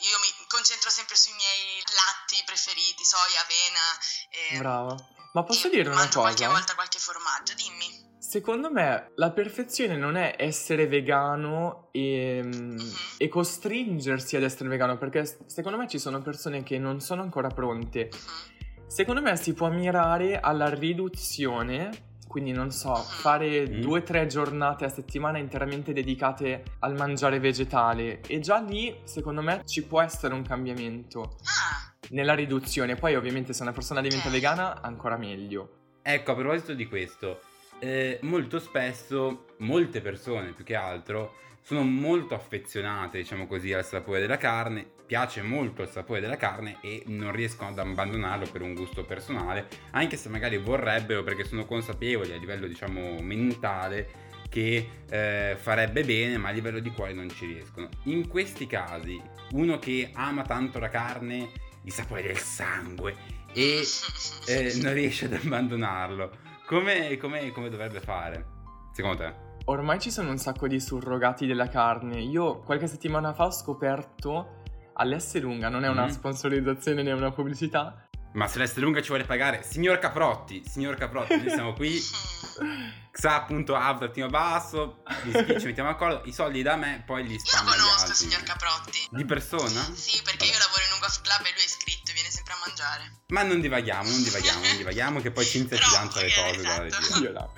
io 0.10 0.18
mi 0.22 0.30
concentro 0.48 0.90
sempre 0.90 1.16
sui 1.16 1.34
miei 1.34 1.82
latti 1.96 2.42
preferiti, 2.46 3.04
soia, 3.04 3.42
avena. 3.42 3.86
eh, 4.30 4.58
Brava. 4.60 4.96
Ma 5.34 5.44
posso 5.44 5.68
e 5.68 5.70
dire 5.72 5.90
una 5.90 5.98
mangio 5.98 6.22
qualche 6.22 6.46
cosa? 6.46 6.56
volta 6.58 6.76
qualche 6.76 7.00
formaggio, 7.00 7.54
dimmi. 7.56 8.14
Secondo 8.20 8.72
me 8.72 9.12
la 9.16 9.32
perfezione 9.32 9.96
non 9.98 10.16
è 10.16 10.36
essere 10.40 10.88
vegano 10.88 11.90
e, 11.92 12.42
Mhm. 12.44 12.98
e 13.18 13.28
costringersi 13.28 14.36
ad 14.36 14.44
essere 14.44 14.70
vegano, 14.70 14.98
perché 14.98 15.26
secondo 15.48 15.78
me 15.78 15.88
ci 15.88 16.00
sono 16.00 16.22
persone 16.22 16.64
che 16.64 16.80
non 16.80 17.02
sono 17.02 17.22
ancora 17.22 17.50
pronte. 17.50 18.10
Mhm. 18.12 18.88
Secondo 18.88 19.22
me 19.22 19.36
si 19.36 19.54
può 19.54 19.70
mirare 19.70 20.40
alla 20.40 20.70
riduzione, 20.74 22.15
quindi 22.36 22.52
non 22.52 22.70
so, 22.70 22.94
fare 22.96 23.66
Mm. 23.66 23.80
due 23.80 24.00
o 24.00 24.04
tre 24.04 24.28
giornate 24.28 24.84
a 24.84 24.90
settimana 24.90 25.38
interamente 25.38 25.94
dedicate 25.94 26.64
al 26.80 26.94
mangiare 26.94 27.40
vegetale 27.40 28.20
e 28.28 28.40
già 28.42 28.60
lì 28.60 28.94
secondo 29.06 29.42
me 29.42 29.62
ci 29.64 29.86
può 29.86 30.02
essere 30.02 30.34
un 30.34 30.42
cambiamento 30.44 31.38
Ah, 31.46 31.94
nella 32.10 32.34
riduzione. 32.34 32.96
Poi 32.96 33.16
ovviamente 33.16 33.54
se 33.54 33.62
una 33.62 33.72
persona 33.72 34.02
diventa 34.02 34.28
Ok. 34.28 34.34
vegana 34.34 34.82
ancora 34.82 35.16
meglio. 35.16 35.70
Ecco, 36.02 36.32
a 36.32 36.36
proposito 36.36 36.74
di 36.74 36.88
questo, 36.88 37.40
eh, 37.80 38.20
molto 38.24 38.60
spesso 38.60 39.46
molte 39.60 40.02
persone, 40.02 40.52
più 40.52 40.66
che 40.66 40.76
altro, 40.76 41.36
sono 41.62 41.84
molto 41.84 42.36
affezionate, 42.36 43.20
diciamo 43.20 43.48
così, 43.48 43.72
al 43.72 43.86
sapore 43.86 44.20
della 44.20 44.36
carne, 44.38 44.88
piace 45.06 45.42
molto 45.42 45.82
il 45.82 45.90
sapore 45.90 46.20
della 46.20 46.38
carne 46.38 46.78
e 46.82 47.04
non 47.08 47.32
riescono 47.32 47.70
ad 47.70 47.80
abbandonarlo 47.80 48.48
per 48.52 48.62
un 48.62 48.74
gusto 48.74 49.04
personale, 49.06 49.68
anche 49.92 50.18
se 50.18 50.30
magari 50.30 50.58
vorrebbero 50.58 51.24
perché 51.24 51.44
sono 51.44 51.66
consapevoli 51.66 52.34
a 52.34 52.38
livello, 52.38 52.68
diciamo, 52.68 53.20
mentale 53.22 54.24
che 54.50 54.90
eh, 55.10 55.56
farebbe 55.60 56.04
bene, 56.04 56.38
ma 56.38 56.50
a 56.50 56.52
livello 56.52 56.80
di 56.80 56.92
cuore 56.92 57.14
non 57.14 57.30
ci 57.30 57.46
riescono. 57.46 57.90
In 58.04 58.28
questi 58.28 58.68
casi, 58.68 59.22
uno 59.52 59.80
che 59.80 60.12
ama 60.14 60.44
tanto 60.44 60.80
la 60.80 60.90
carne, 60.90 61.50
il 61.84 61.92
sapore 61.92 62.22
del 62.24 62.38
sangue 62.38 63.16
e 63.54 63.82
eh, 64.48 64.74
non 64.82 64.94
riesce 64.94 65.26
ad 65.26 65.34
abbandonarlo. 65.34 66.32
Come, 66.66 67.18
come- 67.18 67.52
come 67.52 67.70
dovrebbe 67.70 68.00
fare? 68.00 68.46
Secondo 68.92 69.18
te? 69.18 69.34
Ormai 69.66 70.00
ci 70.00 70.12
sono 70.12 70.30
un 70.30 70.38
sacco 70.38 70.68
di 70.68 70.80
surrogati 70.80 71.46
della 71.46 71.68
carne. 71.68 72.22
Io 72.22 72.60
qualche 72.60 72.88
settimana 72.88 73.34
fa 73.34 73.46
ho 73.46 73.52
scoperto 73.52 74.64
all'S 74.96 75.40
lunga, 75.40 75.70
non 75.70 75.84
è 75.86 75.88
una 75.90 76.04
Mhm. 76.06 76.12
sponsorizzazione 76.12 77.04
né 77.04 77.12
una 77.12 77.32
pubblicità. 77.32 78.08
Ma 78.34 78.48
se 78.48 78.58
l'essere 78.60 78.82
lunga 78.82 79.02
ci 79.02 79.08
vuole 79.08 79.24
pagare, 79.24 79.64
signor 79.64 79.98
Caprotti, 79.98 80.62
signor 80.68 80.96
Caprotti, 80.98 81.38
noi 81.38 81.50
siamo 81.50 81.72
qui, 81.74 81.98
xa.av 83.12 83.98
trattino 83.98 84.28
basso, 84.28 85.04
gli 85.24 85.30
iscritti 85.30 85.60
ci 85.62 85.66
mettiamo 85.68 85.90
d'accordo, 85.90 86.22
i 86.26 86.34
soldi 86.34 86.62
da 86.62 86.76
me, 86.76 87.02
poi 87.06 87.24
li 87.24 87.32
Io 87.34 87.38
lo 87.40 87.46
spammo 87.46 87.70
conosco, 87.70 88.02
altri. 88.02 88.14
signor 88.16 88.44
Caprotti. 88.44 89.08
Di 89.10 89.24
persona? 89.26 89.82
Sì, 89.94 90.22
perché 90.24 90.46
io 90.46 90.58
lavoro 90.60 90.84
in 90.86 90.94
un 90.94 91.00
golf 91.00 91.22
club 91.22 91.46
e 91.46 91.52
lui 91.52 91.62
è 91.62 91.64
iscritto 91.64 92.12
e 92.12 92.14
viene 92.14 92.30
sempre 92.30 92.54
a 92.54 92.58
mangiare. 92.68 93.12
Ma 93.28 93.44
non 93.44 93.62
divaghiamo, 93.62 94.10
non 94.10 94.22
divaghiamo, 94.24 94.66
non 94.66 94.78
divaghiamo, 94.78 95.22
che 95.22 95.32
poi 95.32 95.46
Cinzia 95.46 95.78
ci 95.78 95.92
lancia 95.94 96.20
le 96.22 96.32
cose 96.34 96.88
esatto. 96.88 97.24
Io 97.24 97.32
là. 97.32 97.50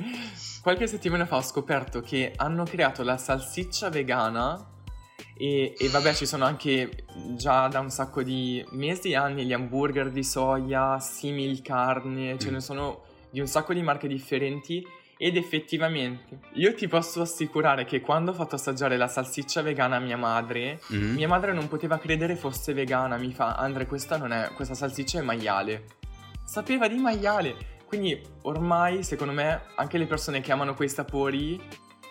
Qualche 0.62 0.86
settimana 0.88 1.26
fa 1.26 1.38
ho 1.38 1.42
scoperto 1.44 2.02
che 2.02 2.34
hanno 2.36 2.64
creato 2.66 3.02
la 3.04 3.18
salsiccia 3.18 3.90
vegana 3.90 4.64
e, 5.38 5.74
e 5.78 5.90
vabbè 5.90 6.14
ci 6.14 6.26
sono 6.26 6.46
anche 6.46 7.06
già 7.36 7.68
da 7.68 7.80
un 7.80 7.90
sacco 7.90 8.24
di 8.24 8.64
mesi 8.72 9.12
e 9.12 9.16
anni 9.16 9.46
gli 9.46 9.54
hamburger 9.54 10.10
di 10.10 10.24
soia, 10.24 11.00
simil 11.00 11.62
carne, 11.62 12.38
ce 12.40 12.50
Mm. 12.50 12.54
ne 12.54 12.60
sono 12.60 13.04
di 13.30 13.40
un 13.40 13.48
sacco 13.48 13.74
di 13.74 13.82
marche 13.82 14.08
differenti 14.08 14.86
ed 15.20 15.36
effettivamente 15.36 16.40
io 16.54 16.74
ti 16.76 16.88
posso 16.88 17.22
assicurare 17.22 17.86
che 17.86 18.02
quando 18.02 18.32
ho 18.32 18.34
fatto 18.34 18.56
assaggiare 18.56 18.98
la 18.98 19.08
salsiccia 19.08 19.62
vegana 19.62 19.96
a 19.96 20.00
mia 20.00 20.18
madre, 20.18 20.80
Mhm. 20.90 21.14
mia 21.16 21.28
madre 21.28 21.54
non 21.54 21.68
poteva 21.68 21.98
credere 21.98 22.36
fosse 22.36 22.74
vegana, 22.74 23.18
mi 23.18 23.34
fa 23.34 23.56
Andre 23.56 23.86
questa 23.88 24.18
non 24.18 24.32
è, 24.32 24.52
questa 24.56 24.76
salsiccia 24.76 25.20
è 25.20 25.22
maiale. 25.24 25.86
Sapeva 26.44 26.88
di 26.88 26.98
maiale. 26.98 27.56
Quindi 27.86 28.22
ormai, 28.44 29.02
secondo 29.04 29.34
me, 29.34 29.62
anche 29.76 29.98
le 29.98 30.06
persone 30.06 30.40
che 30.42 30.52
amano 30.52 30.74
quei 30.76 30.90
sapori 30.90 31.60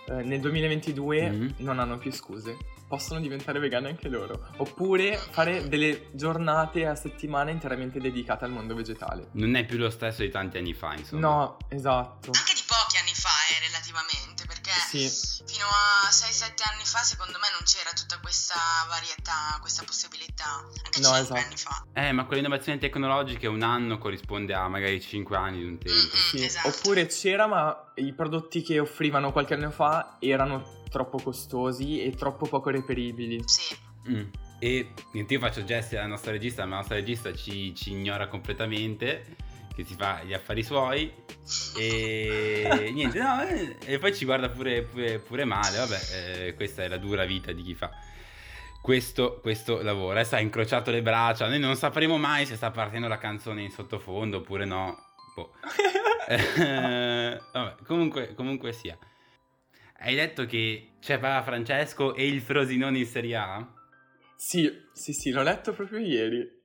eh, 0.08 0.22
nel 0.22 0.40
2022 0.40 1.30
Mhm. 1.30 1.54
non 1.58 1.78
hanno 1.78 1.98
più 1.98 2.10
scuse. 2.12 2.56
Possono 2.88 3.20
diventare 3.20 3.58
vegane 3.58 3.88
anche 3.88 4.08
loro. 4.08 4.46
Oppure 4.58 5.16
fare 5.16 5.68
delle 5.68 6.10
giornate 6.12 6.86
a 6.86 6.94
settimana 6.94 7.50
interamente 7.50 7.98
dedicate 7.98 8.44
al 8.44 8.52
mondo 8.52 8.74
vegetale. 8.74 9.28
Non 9.32 9.56
è 9.56 9.64
più 9.66 9.76
lo 9.76 9.90
stesso 9.90 10.22
di 10.22 10.30
tanti 10.30 10.58
anni 10.58 10.72
fa, 10.72 10.94
insomma. 10.94 11.20
No, 11.20 11.56
esatto. 11.68 12.30
Anche 12.32 12.54
di 12.54 12.62
pochi 12.66 12.96
anni 12.98 13.12
fa, 13.12 13.28
eh, 13.50 13.66
relativamente, 13.66 14.45
Sì. 14.78 15.08
fino 15.46 15.66
a 15.66 16.08
6-7 16.10 16.62
anni 16.72 16.84
fa, 16.84 16.98
secondo 17.02 17.38
me, 17.40 17.48
non 17.52 17.60
c'era 17.64 17.90
tutta 17.92 18.18
questa 18.20 18.54
varietà, 18.88 19.56
questa 19.60 19.84
possibilità. 19.84 20.62
Anche 20.84 21.00
No, 21.00 21.14
5 21.14 21.18
esatto. 21.20 21.40
anni 21.40 21.56
fa. 21.56 21.84
Eh, 21.94 22.12
ma 22.12 22.24
con 22.24 22.34
le 22.34 22.40
innovazioni 22.40 22.78
tecnologiche 22.78 23.46
un 23.46 23.62
anno 23.62 23.98
corrisponde 23.98 24.54
a 24.54 24.68
magari 24.68 25.00
5 25.00 25.36
anni 25.36 25.58
di 25.58 25.64
un 25.64 25.78
tempo. 25.78 25.98
Mm-mm, 25.98 26.10
Sì, 26.30 26.44
esatto. 26.44 26.68
Oppure 26.68 27.06
c'era, 27.06 27.46
ma 27.46 27.92
i 27.96 28.12
prodotti 28.14 28.62
che 28.62 28.78
offrivano 28.80 29.32
qualche 29.32 29.54
anno 29.54 29.70
fa 29.70 30.16
erano 30.20 30.82
troppo 30.90 31.18
costosi 31.18 32.02
e 32.02 32.12
troppo 32.12 32.46
poco 32.46 32.70
reperibili. 32.70 33.42
Sì. 33.46 33.76
Mm. 34.08 34.28
E 34.58 34.94
niente, 35.12 35.34
io 35.34 35.40
faccio 35.40 35.64
gesti 35.64 35.96
alla 35.96 36.06
nostra 36.06 36.30
regista, 36.30 36.64
ma 36.64 36.70
la 36.70 36.76
nostra 36.76 36.94
regista 36.96 37.34
ci, 37.34 37.74
ci 37.74 37.90
ignora 37.90 38.28
completamente, 38.28 39.36
che 39.76 39.84
si 39.84 39.94
fa 39.94 40.22
gli 40.24 40.32
affari 40.32 40.62
suoi. 40.62 41.12
E 41.78 42.90
niente, 42.92 43.20
no, 43.20 43.42
eh, 43.42 43.76
e 43.84 43.98
poi 43.98 44.14
ci 44.14 44.24
guarda 44.24 44.48
pure, 44.48 44.82
pure- 44.82 45.18
pure 45.18 45.44
male. 45.44 45.76
Vabbè, 45.76 45.98
eh, 46.14 46.54
questa 46.54 46.82
è 46.82 46.88
la 46.88 46.96
dura 46.96 47.24
vita 47.24 47.52
di 47.52 47.62
chi 47.62 47.74
fa 47.74 47.90
questo, 48.86 49.40
questo 49.40 49.82
lavoro. 49.82 50.12
Adesso 50.12 50.36
ha 50.36 50.40
incrociato 50.40 50.92
le 50.92 51.02
braccia. 51.02 51.48
Noi 51.48 51.58
non 51.58 51.74
sapremo 51.74 52.18
mai 52.18 52.46
se 52.46 52.54
sta 52.54 52.70
partendo 52.70 53.08
la 53.08 53.18
canzone 53.18 53.62
in 53.62 53.70
sottofondo 53.70 54.38
oppure 54.38 54.64
no. 54.64 54.96
Boh. 55.34 55.52
Eh, 56.28 57.40
vabbè, 57.52 57.84
comunque, 57.84 58.34
comunque 58.34 58.72
sia. 58.72 58.98
Hai 59.98 60.16
detto 60.16 60.44
che 60.44 60.94
c'è 61.00 61.20
Papa 61.20 61.44
Francesco 61.44 62.16
e 62.16 62.26
il 62.26 62.40
Frosinone 62.40 62.98
in 62.98 63.06
Serie 63.06 63.36
A? 63.36 63.72
Sì, 64.34 64.68
sì, 64.92 65.12
sì, 65.12 65.30
l'ho 65.30 65.42
letto 65.42 65.72
proprio 65.72 66.00
ieri. 66.00 66.55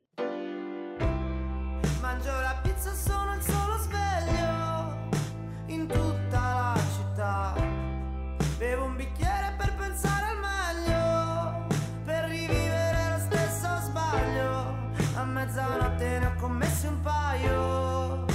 te 15.97 16.19
ne 16.19 16.25
ho 16.25 16.33
commessi 16.39 16.87
un 16.87 17.01
paio 17.01 18.25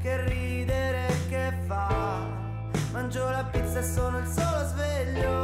Che 0.00 0.22
ridere 0.24 1.06
che 1.28 1.52
fa? 1.66 2.26
Mangio 2.92 3.30
la 3.30 3.44
pizza 3.44 3.78
e 3.78 3.82
sono 3.82 4.18
il 4.18 4.26
solo 4.26 4.66
sveglio. 4.66 5.37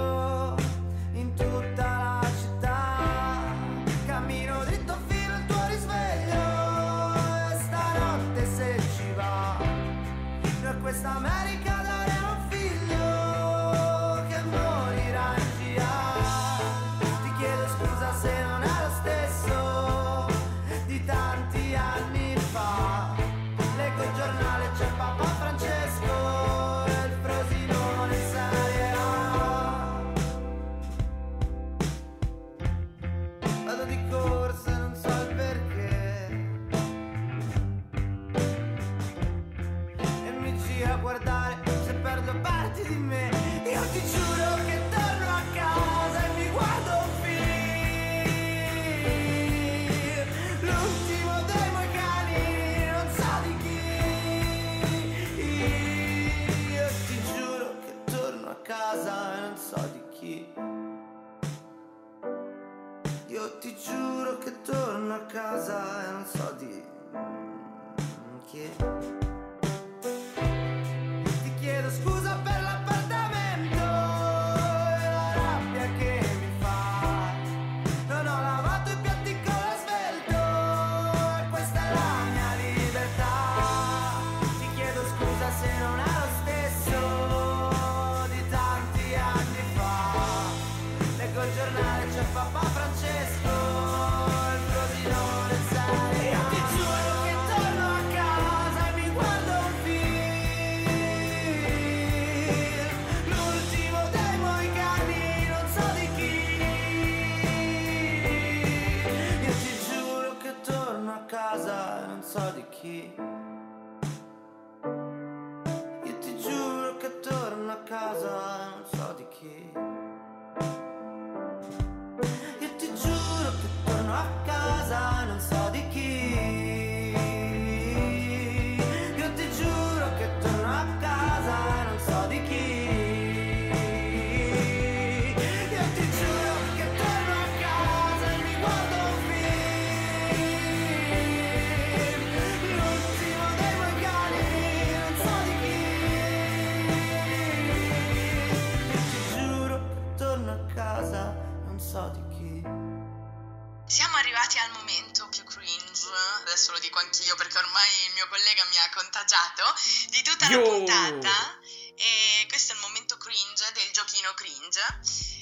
Puntata. 161.10 161.58
E 161.96 162.46
questo 162.48 162.72
è 162.72 162.74
il 162.74 162.82
momento 162.82 163.16
cringe 163.16 163.70
del 163.72 163.88
giochino 163.92 164.32
cringe, 164.34 164.82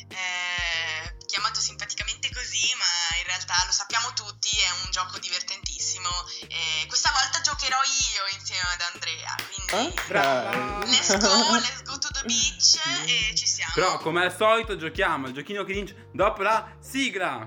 eh, 0.09 1.17
chiamato 1.25 1.61
simpaticamente 1.61 2.29
così, 2.31 2.69
ma 2.77 3.17
in 3.19 3.25
realtà 3.25 3.55
lo 3.65 3.73
sappiamo 3.73 4.13
tutti, 4.13 4.51
è 4.51 4.85
un 4.85 4.91
gioco 4.91 5.19
divertentissimo. 5.19 6.09
E 6.49 6.87
questa 6.89 7.11
volta 7.11 7.41
giocherò 7.41 7.79
io 7.81 8.37
insieme 8.37 8.69
ad 8.69 8.81
Andrea, 8.93 9.35
quindi 9.49 9.95
Brava. 10.09 10.85
let's 10.85 11.17
go, 11.19 11.53
let's 11.57 11.83
go 11.85 11.99
to 11.99 12.09
the 12.13 12.23
beach 12.27 12.79
e 13.07 13.35
ci 13.35 13.47
siamo. 13.47 13.73
Però, 13.75 13.97
come 13.99 14.25
al 14.27 14.37
solito, 14.37 14.77
giochiamo 14.77 15.29
al 15.29 15.33
giochino 15.33 15.65
cringe 15.65 16.11
dopo 16.13 16.43
la 16.43 16.77
sigla. 16.81 17.39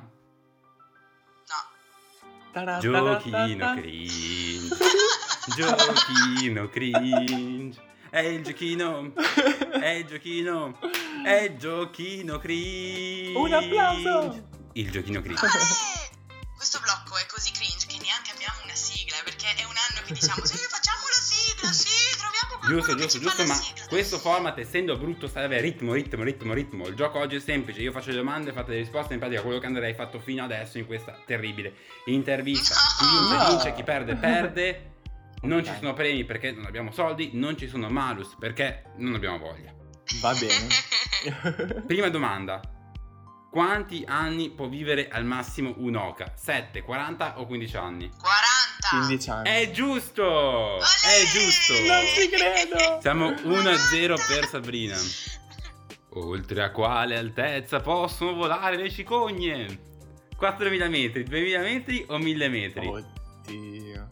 No, 1.51 2.79
Giochino 2.79 3.75
cringe. 3.75 4.75
Giochino 5.55 6.69
cringe. 6.69 7.93
È 8.15 8.19
il 8.19 8.43
giochino. 8.45 9.11
È 9.13 9.89
il 9.89 10.05
giochino. 10.05 10.79
È 11.25 11.33
il 11.33 11.57
giochino 11.57 12.37
cringe. 12.37 13.37
Un 13.37 13.51
applauso! 13.51 14.47
Il 14.71 14.89
giochino 14.89 15.19
cringe. 15.19 15.45
Olè! 15.45 15.51
Questo 16.55 16.79
blocco 16.79 17.17
è 17.17 17.25
così 17.27 17.51
cringe 17.51 17.85
che 17.87 17.97
neanche 18.01 18.31
abbiamo 18.31 18.55
una 18.63 18.73
sigla, 18.73 19.17
perché 19.25 19.47
è 19.57 19.65
un 19.65 19.75
anno 19.75 19.99
che 20.07 20.13
diciamo 20.13 20.45
sì, 20.45 20.55
facciamo 20.55 21.01
la 21.11 21.21
sigla, 21.21 21.71
sì, 21.73 22.17
troviamo 22.17 22.47
qualcuno 22.57 22.75
Giusto, 22.79 22.95
che 22.95 23.01
giusto, 23.01 23.19
giusto, 23.19 23.45
ma 23.47 23.53
sigla. 23.53 23.85
questo 23.87 24.17
format 24.19 24.57
essendo 24.59 24.97
brutto 24.97 25.27
serve 25.27 25.59
ritmo, 25.59 25.91
ritmo, 25.91 26.23
ritmo, 26.23 26.53
ritmo. 26.53 26.87
Il 26.87 26.95
gioco 26.95 27.19
oggi 27.19 27.35
è 27.35 27.39
semplice, 27.41 27.81
io 27.81 27.91
faccio 27.91 28.11
le 28.11 28.15
domande, 28.15 28.53
fate 28.53 28.71
le 28.71 28.77
risposte, 28.77 29.11
in 29.13 29.19
pratica 29.19 29.41
quello 29.41 29.59
che 29.59 29.65
Andrea 29.65 29.89
hai 29.89 29.93
fatto 29.93 30.21
fino 30.21 30.41
adesso 30.41 30.77
in 30.77 30.85
questa 30.85 31.19
terribile 31.25 31.73
intervista. 32.05 32.73
Chi 32.97 33.05
vince 33.05 33.35
No. 33.35 33.49
vince, 33.49 33.73
chi 33.73 33.83
perde 33.83 34.15
perde. 34.15 34.89
Non 35.45 35.59
Ok. 35.59 35.65
ci 35.65 35.73
sono 35.79 35.93
premi 35.93 36.23
perché 36.25 36.51
non 36.51 36.65
abbiamo 36.65 36.91
soldi, 36.91 37.31
non 37.33 37.57
ci 37.57 37.67
sono 37.67 37.89
malus 37.89 38.35
perché 38.39 38.91
non 38.97 39.15
abbiamo 39.15 39.37
voglia. 39.37 39.73
Va 40.21 40.33
bene. 40.33 41.81
Prima 41.87 42.09
domanda. 42.09 42.59
Quanti 43.49 44.03
anni 44.05 44.49
può 44.49 44.67
vivere 44.67 45.07
al 45.07 45.23
massimo 45.23 45.73
un'oca? 45.77 46.33
7, 46.35 46.81
40 46.81 47.39
o 47.39 47.45
15 47.45 47.77
anni? 47.77 48.09
40! 48.09 49.05
15 49.07 49.29
anni. 49.29 49.49
È 49.49 49.71
giusto! 49.71 50.23
Olè! 50.25 50.81
È 50.81 51.25
giusto! 51.31 51.73
Non 51.85 52.03
ci 52.05 52.29
credo! 52.29 52.99
Siamo 53.01 53.29
1-0 53.29 54.15
per 54.27 54.45
Sabrina. 54.47 54.97
Oltre 56.17 56.63
a 56.63 56.71
quale 56.71 57.17
altezza 57.17 57.79
possono 57.79 58.33
volare 58.33 58.75
le 58.77 58.89
cicogne? 58.91 59.65
4.000 60.39 60.89
metri, 60.89 61.23
2.000 61.23 61.61
metri 61.61 62.05
o 62.09 62.17
1.000 62.17 62.49
metri? 62.49 62.87
Oddio. 62.87 64.07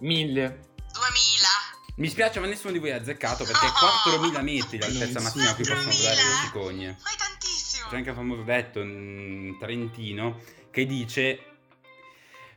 1000. 0.00 0.60
2000! 0.96 1.48
Mi 1.96 2.08
spiace 2.08 2.40
ma 2.40 2.46
nessuno 2.46 2.72
di 2.72 2.78
voi 2.78 2.90
ha 2.92 2.96
azzeccato 2.96 3.44
perché 3.44 3.66
è 3.66 3.70
4.000 3.70 4.42
metri 4.42 4.78
l'altezza 4.78 5.20
massima 5.20 5.50
a 5.50 5.54
cui 5.54 5.64
possono 5.64 5.90
4.000? 5.90 5.96
volare 5.96 6.22
le 6.22 6.34
cicogne. 6.44 6.86
Ma 7.02 7.10
è 7.10 7.16
tantissimo! 7.16 7.88
C'è 7.88 7.96
anche 7.96 8.10
un 8.10 8.16
famoso 8.16 8.42
detto 8.42 8.80
in 8.80 9.56
trentino 9.58 10.40
che 10.70 10.84
dice 10.86 11.40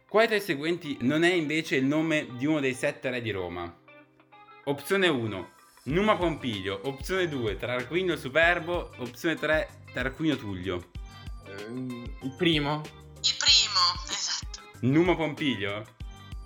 Quale 0.07 0.27
tra 0.27 0.35
i 0.35 0.41
seguenti 0.41 0.97
non 1.01 1.23
è 1.23 1.31
invece 1.31 1.75
il 1.75 1.85
nome 1.85 2.27
di 2.37 2.45
uno 2.45 2.59
dei 2.59 2.73
sette 2.73 3.09
re 3.09 3.21
di 3.21 3.31
Roma? 3.31 3.73
Opzione 4.65 5.07
1 5.07 5.49
Numa 5.83 6.15
Pompilio 6.17 6.81
Opzione 6.83 7.29
2 7.29 7.57
Tarquinio 7.57 8.13
il 8.13 8.19
Superbo 8.19 8.91
Opzione 8.97 9.35
3 9.35 9.83
Tarquinio 9.93 10.35
Tullio 10.37 10.89
Ehm, 11.47 12.03
Il 12.21 12.33
primo? 12.37 12.81
Il 13.21 13.35
primo, 13.37 14.03
esatto. 14.11 14.61
Numa 14.81 15.15
Pompilio? 15.15 15.83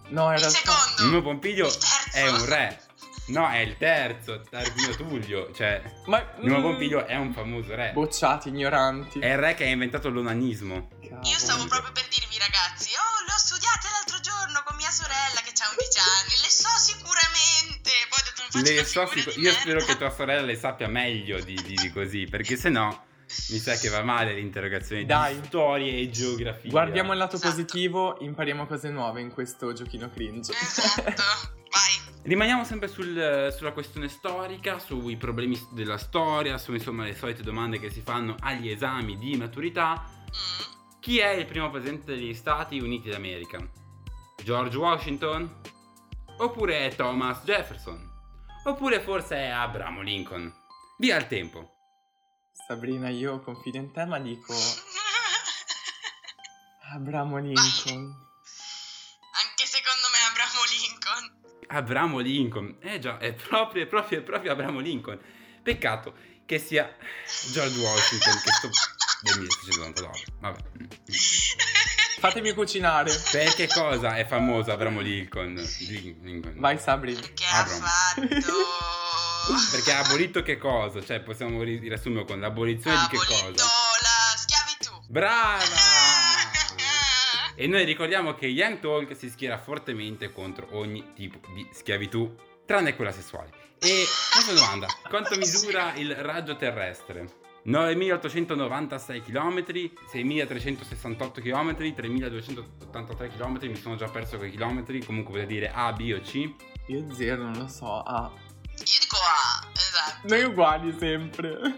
No, 0.09 0.29
in 0.31 0.35
Il 0.37 0.43
secondo! 0.49 1.17
Il 1.17 1.77
terzo. 1.77 2.17
è 2.17 2.29
un 2.29 2.45
re 2.45 2.81
No, 3.27 3.47
è 3.49 3.59
il 3.59 3.77
terzo 3.77 4.41
Tarquinio 4.49 4.95
Tullio 4.97 5.53
Cioè 5.53 5.81
Ma 6.07 6.21
Numa 6.39 6.57
mm, 6.59 6.61
Pompilio 6.61 7.05
è 7.07 7.15
un 7.15 7.33
famoso 7.33 7.73
re 7.73 7.91
Bocciati, 7.93 8.49
ignoranti. 8.49 9.19
È 9.19 9.27
il 9.31 9.37
re 9.37 9.53
che 9.55 9.63
ha 9.63 9.67
inventato 9.69 10.09
l'onanismo 10.09 10.89
Io 11.01 11.37
stavo 11.37 11.65
proprio 11.67 11.91
per 11.93 12.05
dirvi 12.09 12.37
ragazzi, 12.37 12.89
oh, 12.95 13.25
le 13.25 13.31
ho 13.33 13.37
studiate 13.37 13.87
l'altro 13.91 14.19
giorno 14.19 14.61
con 14.65 14.75
mia 14.75 14.91
sorella 14.91 15.39
che 15.41 15.53
ha 15.55 15.69
11 15.71 15.99
anni, 15.99 16.41
le 16.41 16.49
so 16.49 16.67
sicuramente. 16.77 17.91
Poi 18.09 18.19
ho 18.19 18.23
detto 18.25 18.41
non 18.41 18.49
faccio 18.51 18.73
Le 18.73 18.85
so 18.85 19.07
figura 19.07 19.31
sicu- 19.31 19.35
di 19.35 19.41
io 19.41 19.51
spero 19.53 19.77
merda. 19.77 19.85
che 19.93 19.97
tua 19.97 20.09
sorella 20.09 20.41
le 20.41 20.55
sappia 20.57 20.87
meglio 20.89 21.39
di, 21.41 21.55
di- 21.63 21.75
di 21.75 21.91
così, 21.91 22.25
perché 22.25 22.57
se 22.57 22.67
no 22.69 23.05
mi 23.49 23.57
sa 23.57 23.75
che 23.75 23.89
va 23.89 24.01
male 24.03 24.33
l'interrogazione 24.33 25.05
Dai. 25.05 25.39
di 25.39 25.45
storia 25.47 25.91
e 25.93 26.09
geografia. 26.09 26.69
Guardiamo 26.69 27.11
il 27.11 27.17
lato 27.17 27.35
Esatto. 27.35 27.51
positivo, 27.51 28.17
impariamo 28.19 28.65
cose 28.65 28.89
nuove 28.89 29.21
in 29.21 29.31
questo 29.31 29.73
giochino 29.73 30.09
cringe. 30.09 30.51
Esatto, 30.53 31.11
vai. 31.13 32.11
Rimaniamo 32.23 32.63
sempre 32.63 32.87
sul- 32.87 33.53
sulla 33.55 33.71
questione 33.73 34.07
storica, 34.07 34.79
sui 34.79 35.17
problemi 35.17 35.59
della 35.71 35.97
storia, 35.97 36.57
su 36.57 36.73
insomma 36.73 37.03
le 37.03 37.15
solite 37.15 37.43
domande 37.43 37.79
che 37.79 37.89
si 37.89 38.01
fanno 38.01 38.35
agli 38.39 38.69
esami 38.69 39.17
di 39.17 39.35
maturità. 39.35 40.03
Mm. 40.05 40.71
Chi 40.99 41.19
è 41.19 41.29
il 41.31 41.45
primo 41.45 41.69
presidente 41.69 42.13
degli 42.15 42.33
Stati 42.33 42.79
Uniti 42.79 43.09
d'America? 43.09 43.59
George 44.41 44.77
Washington? 44.77 45.53
Oppure 46.37 46.87
è 46.87 46.95
Thomas 46.95 47.43
Jefferson? 47.43 48.09
Oppure 48.65 49.01
forse 49.01 49.35
è 49.35 49.47
Abramo 49.49 50.01
Lincoln? 50.01 50.51
Via 50.97 51.17
il 51.17 51.27
tempo. 51.27 51.72
Sabrina, 52.53 53.09
io 53.09 53.39
confido 53.41 53.77
in 53.77 53.91
te, 53.91 54.05
ma 54.05 54.19
dico 54.19 54.53
Abramo 56.93 57.37
Lincoln. 57.37 58.21
Anche 59.41 59.65
secondo 59.65 60.07
me 60.11 60.17
Abramo 60.29 60.61
Lincoln. 60.79 61.41
Abramo 61.67 62.19
Lincoln. 62.19 62.77
Eh 62.81 62.99
già, 62.99 63.17
è 63.17 63.33
proprio, 63.33 63.83
è 63.83 63.87
proprio, 63.87 64.19
è 64.19 64.21
proprio 64.21 64.51
Abramo 64.51 64.79
Lincoln. 64.79 65.19
Peccato 65.63 66.13
che 66.45 66.59
sia 66.59 66.95
George 67.51 67.79
Washington, 67.79 68.39
che 68.43 68.51
sto... 68.51 68.69
del 69.23 69.39
1699. 69.39 70.23
Vabbè. 70.39 70.59
Fatemi 72.19 72.53
cucinare. 72.53 73.11
Per 73.31 73.53
che 73.55 73.67
cosa 73.67 74.15
è 74.17 74.25
famoso 74.25 74.71
Abramo 74.71 74.99
Lincoln? 74.99 75.55
Lin- 75.55 76.19
Lincoln. 76.21 76.59
Vai 76.59 76.77
Sabri. 76.77 77.15
Che 77.15 77.45
ha 77.45 77.59
Abram. 77.59 77.81
fatto... 77.81 78.53
Perché 79.71 79.91
ha 79.91 79.99
abolito 79.99 80.41
che 80.41 80.57
cosa? 80.57 81.03
Cioè, 81.03 81.19
possiamo 81.21 81.61
ri- 81.63 81.79
riassumere 81.79 82.25
con 82.25 82.39
l'abolizione 82.39 82.95
ha 82.95 83.07
di 83.09 83.17
che 83.17 83.23
abolito 83.23 83.63
cosa? 83.63 83.65
la 84.01 84.37
schiavitù. 84.37 85.11
Brava! 85.11 85.63
E 87.55 87.67
noi 87.67 87.85
ricordiamo 87.85 88.33
che 88.33 88.47
Young 88.47 88.79
Talk 88.79 89.15
si 89.15 89.29
schiera 89.29 89.59
fortemente 89.59 90.31
contro 90.33 90.69
ogni 90.71 91.13
tipo 91.13 91.39
di 91.53 91.67
schiavitù, 91.71 92.35
tranne 92.65 92.95
quella 92.95 93.11
sessuale. 93.11 93.51
E 93.77 94.05
questa 94.31 94.53
domanda, 94.53 94.87
quanto 95.07 95.35
misura 95.37 95.93
il 95.97 96.15
raggio 96.15 96.55
terrestre? 96.55 97.41
9.896 97.65 99.21
km, 99.23 99.59
6.368 99.61 101.41
km, 101.41 101.71
3.283 101.73 103.37
km, 103.37 103.67
mi 103.67 103.75
sono 103.75 103.95
già 103.95 104.07
perso 104.07 104.37
quei 104.37 104.49
chilometri, 104.49 105.05
comunque 105.05 105.33
potete 105.33 105.53
dire 105.53 105.71
A, 105.71 105.93
B 105.93 106.13
o 106.17 106.21
C. 106.21 106.51
Io 106.87 107.13
zero, 107.13 107.43
non 107.43 107.53
lo 107.53 107.67
so. 107.67 108.01
Ah. 108.01 108.31
Io 108.79 108.99
dico 108.99 109.17
A, 109.17 109.67
esatto. 109.73 110.27
Noi 110.27 110.43
uguali 110.43 110.95
sempre. 110.99 111.49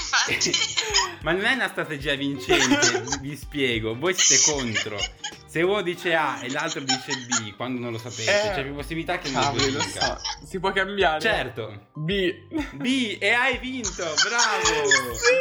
Infatti. 0.00 0.52
Ma 1.22 1.32
non 1.32 1.44
è 1.44 1.52
una 1.54 1.68
strategia 1.68 2.14
vincente, 2.14 3.04
vi 3.20 3.36
spiego, 3.36 3.94
voi 3.96 4.14
siete 4.14 4.50
contro. 4.50 4.98
Se 5.46 5.62
uno 5.62 5.82
dice 5.82 6.14
A 6.14 6.40
e 6.42 6.50
l'altro 6.50 6.80
dice 6.80 7.12
B 7.26 7.54
quando 7.56 7.80
non 7.80 7.92
lo 7.92 7.98
sapete, 7.98 8.50
Eh, 8.50 8.54
c'è 8.54 8.62
più 8.62 8.74
possibilità 8.74 9.18
che 9.18 9.30
non 9.30 9.54
lo 9.54 9.66
dica. 9.84 10.16
so. 10.16 10.46
Si 10.46 10.58
può 10.60 10.72
cambiare. 10.72 11.20
Certo. 11.20 11.88
B. 11.94 12.32
B 12.74 13.16
e 13.20 13.30
hai 13.32 13.58
vinto, 13.58 14.04
bravo! 14.22 14.90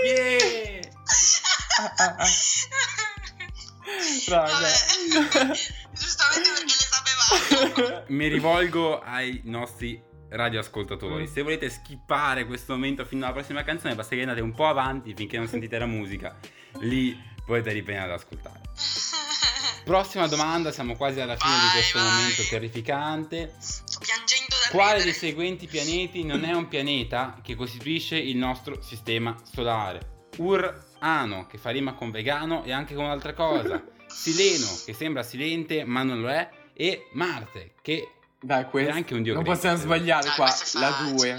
Yeah! 0.04 0.80
Ah, 1.80 1.93
ah, 1.97 2.16
ah. 2.18 2.28
Raga. 4.28 4.52
Vabbè. 4.52 5.58
Giustamente 5.93 6.50
perché 6.52 6.66
le 6.66 6.88
sapevamo. 6.89 8.04
Mi 8.10 8.28
rivolgo 8.28 9.00
ai 9.02 9.41
nostri 9.45 10.02
radioascoltatori. 10.30 11.23
Mm. 11.23 11.27
Se 11.32 11.41
volete 11.41 11.69
skippare 11.69 12.45
questo 12.45 12.73
momento 12.73 13.05
fino 13.05 13.25
alla 13.25 13.34
prossima 13.34 13.63
canzone, 13.63 13.95
basta 13.95 14.15
che 14.15 14.21
andate 14.21 14.41
un 14.41 14.53
po' 14.53 14.67
avanti 14.67 15.13
finché 15.13 15.38
non 15.38 15.47
sentite 15.47 15.77
la 15.77 15.86
musica. 15.86 16.38
Lì 16.82 17.17
potete 17.45 17.71
riprendere 17.71 18.11
ad 18.13 18.19
ascoltare. 18.19 18.61
Prossima 19.84 20.27
domanda, 20.27 20.71
siamo 20.71 20.95
quasi 20.95 21.19
alla 21.19 21.36
fine 21.36 21.53
di 21.53 21.59
Vai, 21.61 21.71
questo 21.71 21.97
vai. 21.97 22.07
momento 22.11 22.43
terrificante. 22.47 23.55
Sto 23.57 23.99
piangendo 23.99 24.55
da 24.63 24.69
Quale 24.69 24.95
dei 25.01 25.05
ridere. 25.05 25.17
seguenti 25.17 25.65
pianeti 25.67 26.23
non 26.23 26.43
è 26.43 26.53
un 26.53 26.67
pianeta 26.67 27.39
che 27.41 27.55
costituisce 27.55 28.15
il 28.17 28.38
nostro 28.38 28.82
sistema 28.84 29.36
solare? 29.51 30.17
Urano, 30.38 31.47
che 31.47 31.57
fa 31.57 31.71
rima 31.71 31.93
con 31.93 32.11
vegano 32.11 32.63
e 32.65 32.71
anche 32.71 32.93
con 32.93 33.05
un'altra 33.05 33.34
cosa. 33.34 33.84
Sileno, 34.05 34.67
che 34.86 34.93
sembra 34.93 35.23
silente 35.23 35.84
ma 35.86 36.03
non 36.03 36.21
lo 36.21 36.30
è. 36.30 36.47
E 36.73 37.07
Marte, 37.13 37.73
che 37.82 38.11
Dai, 38.41 38.65
questo. 38.65 38.91
È 38.91 38.95
anche 38.95 39.13
un 39.13 39.21
dio 39.23 39.33
Non 39.33 39.43
possiamo 39.43 39.75
sbagliare 39.77 40.27
Dai, 40.27 40.35
qua. 40.35 40.45
La 40.45 40.51
facile. 40.51 41.11
2. 41.11 41.29
Eh, 41.29 41.33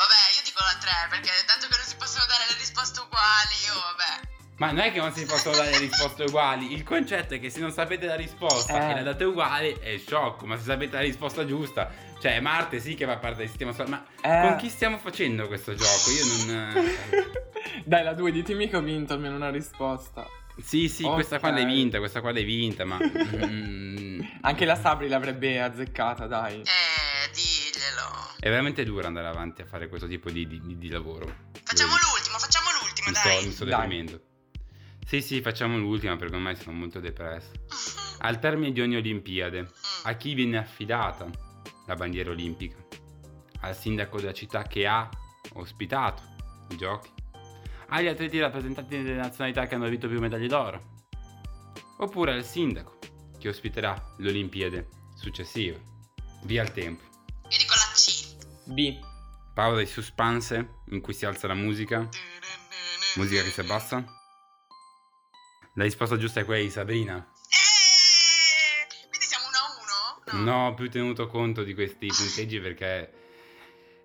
Vabbè, 0.00 0.20
io 0.36 0.42
dico 0.44 0.60
la 0.62 0.76
3 0.78 0.90
perché 1.10 1.30
dato 1.46 1.66
che 1.68 1.76
non 1.76 1.86
si 1.86 1.96
possono 1.96 2.24
dare 2.26 2.44
le 2.50 2.56
risposte 2.58 3.00
uguali, 3.00 3.54
io 3.66 3.74
vabbè. 3.74 4.28
Ma 4.56 4.66
non 4.66 4.78
è 4.80 4.92
che 4.92 4.98
non 4.98 5.12
si 5.14 5.24
possono 5.24 5.56
dare 5.56 5.78
risposte 5.78 6.24
uguali. 6.24 6.74
Il 6.74 6.82
concetto 6.84 7.32
è 7.34 7.40
che 7.40 7.48
se 7.48 7.60
non 7.60 7.72
sapete 7.72 8.04
la 8.06 8.14
risposta 8.16 8.88
Eh. 8.88 8.90
e 8.90 8.94
la 8.96 9.02
date 9.02 9.24
uguale 9.24 9.78
è 9.80 9.96
sciocco. 9.98 10.44
Ma 10.44 10.58
se 10.58 10.64
sapete 10.64 10.96
la 10.96 11.02
risposta 11.02 11.46
giusta, 11.46 11.90
cioè 12.20 12.38
Marte 12.40 12.78
sì 12.78 12.94
che 12.94 13.06
fa 13.06 13.16
parte 13.16 13.38
del 13.38 13.48
sistema 13.48 13.72
solare. 13.72 13.90
Ma 14.22 14.42
Eh. 14.44 14.48
con 14.48 14.56
chi 14.58 14.68
stiamo 14.68 14.98
facendo 14.98 15.46
questo 15.46 15.74
gioco? 15.74 16.10
Io 16.10 16.24
non. 16.52 16.90
Dai, 17.86 18.04
la 18.04 18.12
2, 18.12 18.30
ditemi 18.32 18.68
che 18.68 18.76
ho 18.76 18.82
vinto 18.82 19.14
almeno 19.14 19.36
una 19.36 19.48
risposta. 19.50 20.26
Sì, 20.62 20.88
sì, 20.88 21.04
Ok. 21.04 21.14
questa 21.14 21.38
qua 21.38 21.50
l'hai 21.50 21.64
vinta, 21.64 21.98
questa 21.98 22.20
qua 22.20 22.32
l'hai 22.32 22.44
vinta, 22.44 22.84
ma. 22.84 22.98
mm, 22.98 24.20
Anche 24.42 24.64
la 24.64 24.74
Sabri 24.76 25.08
l'avrebbe 25.08 25.60
azzeccata, 25.60 26.26
dai. 26.26 26.60
Eh, 26.60 27.30
diglielo. 27.32 28.34
è 28.38 28.48
veramente 28.48 28.84
duro 28.84 29.06
andare 29.06 29.26
avanti 29.26 29.62
a 29.62 29.66
fare 29.66 29.88
questo 29.88 30.06
tipo 30.06 30.30
di, 30.30 30.46
di- 30.46 30.78
di 30.78 30.88
lavoro. 30.88 31.26
Facciamo 31.62 31.94
dico. 31.94 32.08
l'ultimo, 32.14 32.38
facciamo 32.38 32.68
l'ultimo, 32.80 33.08
Mi 33.08 33.14
sto, 33.14 33.28
dai. 33.28 33.44
mi 33.46 33.52
sto 33.52 33.64
Dai. 33.64 33.80
deprimendo. 33.80 34.20
Sì, 35.06 35.22
sì, 35.22 35.40
facciamo 35.40 35.76
l'ultima 35.76 36.16
perché 36.16 36.34
ormai 36.34 36.56
sono 36.56 36.76
molto 36.76 37.00
depresso. 37.00 37.50
Al 38.22 38.38
termine 38.38 38.72
di 38.72 38.80
ogni 38.80 38.96
Olimpiade, 38.96 39.70
a 40.04 40.12
chi 40.14 40.34
viene 40.34 40.58
affidata 40.58 41.26
la 41.86 41.94
bandiera 41.94 42.30
olimpica? 42.30 42.76
Al 43.62 43.76
sindaco 43.76 44.18
della 44.20 44.32
città 44.34 44.62
che 44.64 44.86
ha 44.86 45.08
ospitato 45.54 46.22
i 46.70 46.76
giochi? 46.76 47.10
Agli 47.92 48.06
atleti 48.06 48.38
rappresentanti 48.38 49.02
delle 49.02 49.16
nazionalità 49.16 49.66
che 49.66 49.74
hanno 49.74 49.88
vinto 49.88 50.06
più 50.06 50.20
medaglie 50.20 50.46
d'oro? 50.46 50.98
Oppure 51.98 52.34
al 52.34 52.44
sindaco 52.44 52.98
che 53.36 53.48
ospiterà 53.48 54.14
le 54.18 54.28
Olimpiadi 54.28 54.86
successive? 55.16 55.82
Via 56.44 56.62
il 56.62 56.70
tempo. 56.70 57.02
Io 57.48 57.58
dico 57.58 57.74
la 57.74 57.92
C. 57.92 58.36
B. 58.66 58.96
Pausa 59.52 59.80
di 59.80 59.86
suspense 59.86 60.82
in 60.90 61.00
cui 61.00 61.14
si 61.14 61.26
alza 61.26 61.48
la 61.48 61.54
musica. 61.54 62.08
Musica 63.16 63.42
che 63.42 63.50
si 63.50 63.60
abbassa. 63.60 64.04
La 65.74 65.82
risposta 65.82 66.16
giusta 66.16 66.38
è 66.38 66.44
quella 66.44 66.62
di 66.62 66.70
Sabrina. 66.70 67.16
Eh, 67.16 68.86
quindi 69.08 69.26
siamo 69.26 69.46
1 69.48 69.56
a 69.56 70.38
1? 70.38 70.44
Non 70.44 70.54
ho 70.54 70.74
più 70.74 70.88
tenuto 70.88 71.26
conto 71.26 71.64
di 71.64 71.74
questi 71.74 72.06
punteggi 72.06 72.60
perché 72.60 73.19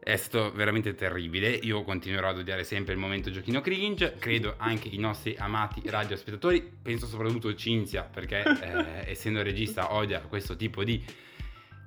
è 0.05 0.17
stato 0.17 0.51
veramente 0.51 0.93
terribile. 0.93 1.49
Io 1.49 1.81
continuerò 1.81 2.29
ad 2.29 2.37
odiare 2.37 2.63
sempre 2.63 2.93
il 2.93 2.99
momento 2.99 3.31
giochino 3.31 3.59
cringe. 3.59 4.13
Credo 4.19 4.53
anche 4.57 4.87
i 4.87 4.99
nostri 4.99 5.35
amati 5.35 5.81
radiospettatori. 5.83 6.61
Penso 6.79 7.07
soprattutto 7.07 7.55
Cinzia 7.55 8.03
perché 8.03 8.43
eh, 8.45 9.09
essendo 9.09 9.41
regista 9.41 9.95
odia 9.95 10.19
questo 10.21 10.55
tipo 10.55 10.83
di 10.83 11.03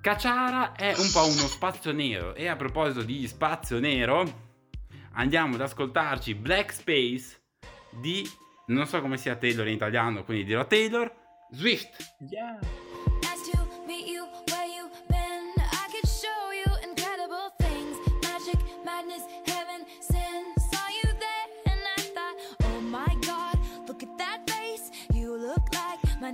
cacciara. 0.01 0.73
È 0.73 0.93
un 0.99 1.09
po' 1.13 1.27
uno 1.27 1.47
spazio 1.47 1.93
nero. 1.93 2.35
E 2.35 2.49
a 2.49 2.57
proposito 2.57 3.05
di 3.05 3.25
spazio 3.29 3.79
nero, 3.79 4.49
andiamo 5.13 5.55
ad 5.55 5.61
ascoltarci 5.61 6.35
Black 6.35 6.73
Space 6.73 7.41
di... 8.01 8.29
Non 8.67 8.89
so 8.89 9.01
come 9.01 9.17
sia 9.17 9.37
Taylor 9.37 9.69
in 9.69 9.75
italiano, 9.75 10.25
quindi 10.25 10.43
dirò 10.43 10.67
Taylor. 10.67 11.09
Swift. 11.53 12.15
Yeah. 12.29 12.59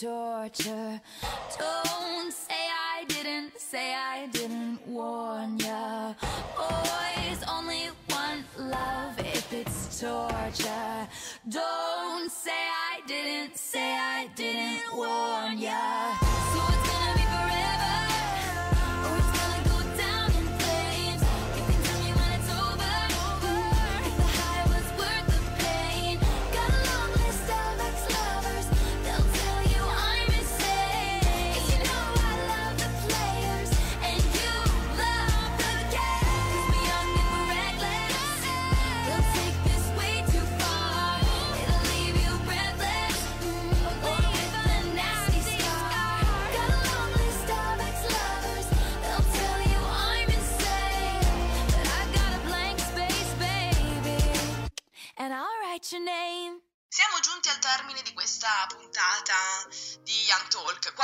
torture. 0.00 1.00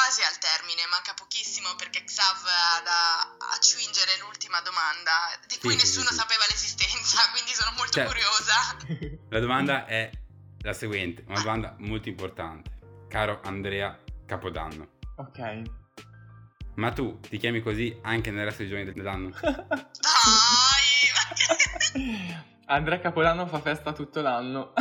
Quasi 0.07 0.23
al 0.23 0.39
termine, 0.39 0.87
manca 0.87 1.15
pochissimo 1.15 1.75
perché 1.75 2.05
Xav 2.05 2.47
ha 2.47 2.81
da 2.87 3.37
accingere 3.59 4.17
l'ultima 4.23 4.61
domanda 4.61 5.35
di 5.49 5.59
cui 5.59 5.71
Sì, 5.73 5.79
nessuno 5.83 6.07
sì, 6.07 6.13
sì. 6.15 6.19
sapeva 6.21 6.45
l'esistenza, 6.49 7.19
quindi 7.35 7.51
sono 7.53 7.73
molto 7.77 7.99
Cioè- 7.99 8.07
curiosa. 8.07 8.55
La 9.35 9.41
domanda 9.41 9.85
è 9.87 10.09
la 10.63 10.73
seguente, 10.73 11.25
una 11.27 11.41
domanda 11.41 11.75
molto 11.81 12.09
importante. 12.09 12.71
Caro 13.09 13.41
Andrea 13.43 13.99
Capodanno, 14.25 14.91
Ok. 15.17 15.63
ma 16.77 16.93
tu 16.93 17.19
ti 17.19 17.39
chiami 17.39 17.61
così 17.61 17.99
anche 18.05 18.31
nel 18.31 18.45
resto 18.45 18.63
dei 18.63 18.71
giorni 18.71 18.93
dell'anno? 18.93 19.31
Dai! 19.43 21.03
Andrea 22.67 23.01
Capodanno 23.01 23.47
fa 23.49 23.61
festa 23.61 23.93
tutto 23.93 24.21
l'anno. 24.21 24.73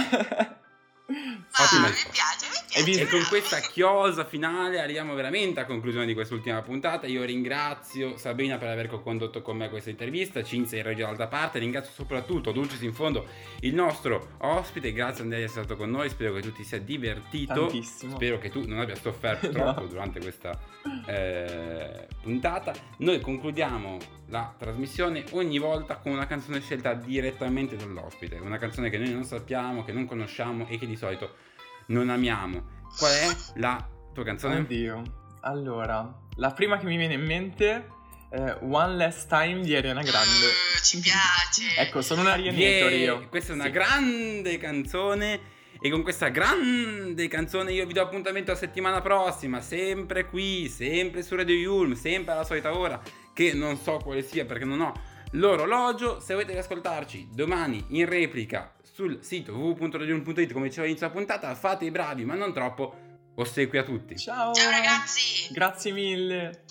Ah, 1.57 1.80
mi 1.80 2.09
piace, 2.11 2.45
Hai 2.76 2.84
visto? 2.84 3.03
E 3.03 3.07
con 3.07 3.19
bravo. 3.19 3.30
questa 3.30 3.59
chiosa 3.61 4.26
finale 4.26 4.82
arriviamo 4.82 5.13
veramente 5.13 5.61
a 5.61 5.65
conclusione 5.65 6.05
di 6.05 6.13
quest'ultima 6.13 6.61
puntata. 6.61 7.07
Io 7.07 7.23
ringrazio 7.23 8.17
Sabrina 8.17 8.57
per 8.57 8.67
aver 8.67 8.89
condotto 9.01 9.41
con 9.41 9.55
me 9.55 9.69
questa 9.69 9.91
intervista, 9.91 10.43
Cinzia 10.43 10.80
in 10.80 10.84
regia 10.84 11.03
dall'altra 11.03 11.28
parte, 11.28 11.59
ringrazio 11.59 11.93
soprattutto 11.93 12.51
Dulcis 12.51 12.82
in 12.82 12.93
fondo, 12.93 13.28
il 13.61 13.73
nostro 13.73 14.32
ospite. 14.39 14.91
Grazie 14.91 15.21
Andrea 15.21 15.39
di 15.39 15.45
essere 15.45 15.63
stato 15.63 15.80
con 15.80 15.89
noi, 15.89 16.09
spero 16.09 16.34
che 16.34 16.41
tu 16.41 16.51
ti 16.51 16.65
sia 16.65 16.78
divertito. 16.82 17.53
Tantissimo. 17.53 18.15
Spero 18.15 18.39
che 18.39 18.49
tu 18.49 18.67
non 18.67 18.80
abbia 18.80 18.95
sofferto 18.95 19.43
No. 19.55 19.73
troppo 19.73 19.86
durante 19.86 20.19
questa 20.19 20.59
eh, 21.07 22.07
puntata. 22.21 22.73
Noi 22.97 23.21
concludiamo 23.21 23.97
la 24.28 24.53
trasmissione 24.57 25.23
ogni 25.32 25.59
volta 25.59 25.95
con 25.95 26.11
una 26.11 26.28
canzone 26.28 26.59
scelta 26.59 26.93
direttamente 26.93 27.78
dall'ospite, 27.78 28.36
una 28.36 28.57
canzone 28.57 28.89
che 28.89 28.97
noi 28.97 29.13
non 29.13 29.23
sappiamo, 29.23 29.86
che 29.86 29.93
non 29.93 30.05
conosciamo 30.05 30.67
e 30.67 30.78
che 30.78 30.88
di 30.88 30.97
solito 30.97 31.53
non 31.88 32.10
amiamo. 32.10 32.74
Qual 32.98 33.12
è 33.12 33.36
la 33.56 33.88
tua 34.14 34.24
canzone? 34.24 34.58
Oddio. 34.60 35.02
Allora, 35.42 36.12
la 36.36 36.52
prima 36.52 36.78
che 36.78 36.86
mi 36.86 36.98
viene 36.98 37.14
in 37.16 37.26
mente 37.26 37.90
è 38.30 38.58
One 38.62 38.96
Last 38.96 39.28
Time 39.30 39.62
di 39.62 39.76
Ariana 39.76 40.02
Grande. 40.02 40.46
Uh, 40.46 40.82
ci 40.82 41.00
piace. 41.00 41.76
Ecco, 41.78 42.02
sono 42.02 42.22
una 42.22 42.34
alienator 42.34 42.92
Yeah, 42.92 43.14
io. 43.20 43.28
Questa 43.30 43.52
è 43.52 43.56
una 43.56 43.66
Sì. 43.66 43.72
grande 43.72 44.58
canzone. 44.58 45.54
E 45.82 45.90
con 45.90 46.02
questa 46.04 46.30
grande 46.30 47.28
canzone 47.28 47.74
io 47.74 47.86
vi 47.86 47.94
do 47.94 48.02
appuntamento 48.02 48.52
la 48.52 48.58
settimana 48.58 49.02
prossima, 49.02 49.60
sempre 49.62 50.26
qui, 50.26 50.68
sempre 50.70 51.22
su 51.22 51.36
Radio 51.36 51.54
Yulm, 51.54 51.94
sempre 51.94 52.32
alla 52.34 52.46
solita 52.46 52.76
ora, 52.76 53.00
che 53.34 53.54
non 53.54 53.78
so 53.78 53.98
quale 53.98 54.24
sia 54.24 54.46
perché 54.46 54.64
non 54.66 54.80
ho 54.82 54.94
l'orologio. 55.32 56.20
Se 56.22 56.34
volete 56.34 56.54
riascoltarci 56.54 57.30
domani 57.32 57.84
in 57.90 58.08
replica 58.08 58.74
sul 58.96 59.20
sito 59.22 59.52
www.radiolum.it 59.52 60.54
come 60.54 60.68
dicevo 60.68 60.84
all'inizio 60.84 61.10
della 61.10 61.20
puntata, 61.20 61.54
fate 61.54 61.84
i 61.84 61.91
bravi 61.91 62.24
ma 62.24 62.36
non 62.36 62.54
troppo. 62.54 62.96
Ossequi 63.36 63.78
a 63.78 63.84
tutti. 63.84 64.16
Ciao. 64.16 64.54
Ciao 64.54 64.70
ragazzi! 64.70 65.52
Grazie 65.52 65.91
mille. 65.91 66.64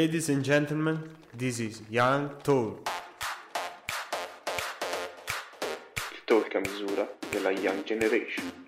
Ladies 0.00 0.30
and 0.30 0.42
gentlemen, 0.42 0.98
this 1.36 1.60
is 1.60 1.82
Young 1.90 2.30
Talk. 2.42 2.88
Il 6.14 6.24
talk 6.24 6.54
a 6.54 6.60
misura 6.60 7.06
della 7.30 7.50
Young 7.50 7.84
Generation. 7.84 8.59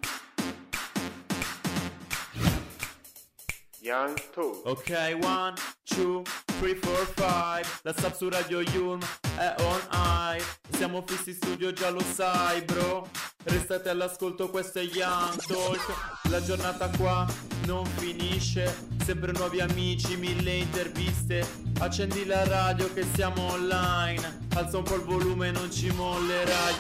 Young 4.13 4.31
Talk. 4.33 4.67
Ok, 4.67 5.19
one, 5.23 5.55
two, 5.85 6.23
three, 6.59 6.75
four, 6.75 7.07
five. 7.15 7.67
La 7.83 7.95
sub 7.97 8.15
su 8.15 8.29
Radio 8.29 8.61
Yulm 8.61 9.01
è 9.37 9.55
on 9.61 9.81
air. 9.91 10.43
Siamo 10.71 11.03
fissi 11.07 11.33
studio, 11.33 11.73
già 11.73 11.89
lo 11.91 12.01
sai, 12.01 12.63
bro. 12.63 13.09
Restate 13.45 13.89
all'ascolto, 13.89 14.51
questo 14.51 14.81
è 14.81 14.83
Young 14.83 15.37
Talk. 15.47 16.29
La 16.29 16.43
giornata 16.43 16.91
qua 16.97 17.27
non 17.65 17.87
finisce. 17.87 18.89
Sempre 19.03 19.33
nuovi 19.33 19.61
amici, 19.61 20.17
mille 20.17 20.57
interviste. 20.57 21.47
Accendi 21.79 22.27
la 22.27 22.45
radio 22.47 22.93
che 22.93 23.05
siamo 23.15 23.53
online. 23.53 24.47
Alza 24.55 24.77
un 24.79 24.85
po' 24.85 24.97
il 24.97 25.03
volume, 25.03 25.51
non 25.51 25.73
ci 25.73 25.91
mollerai. 25.91 26.75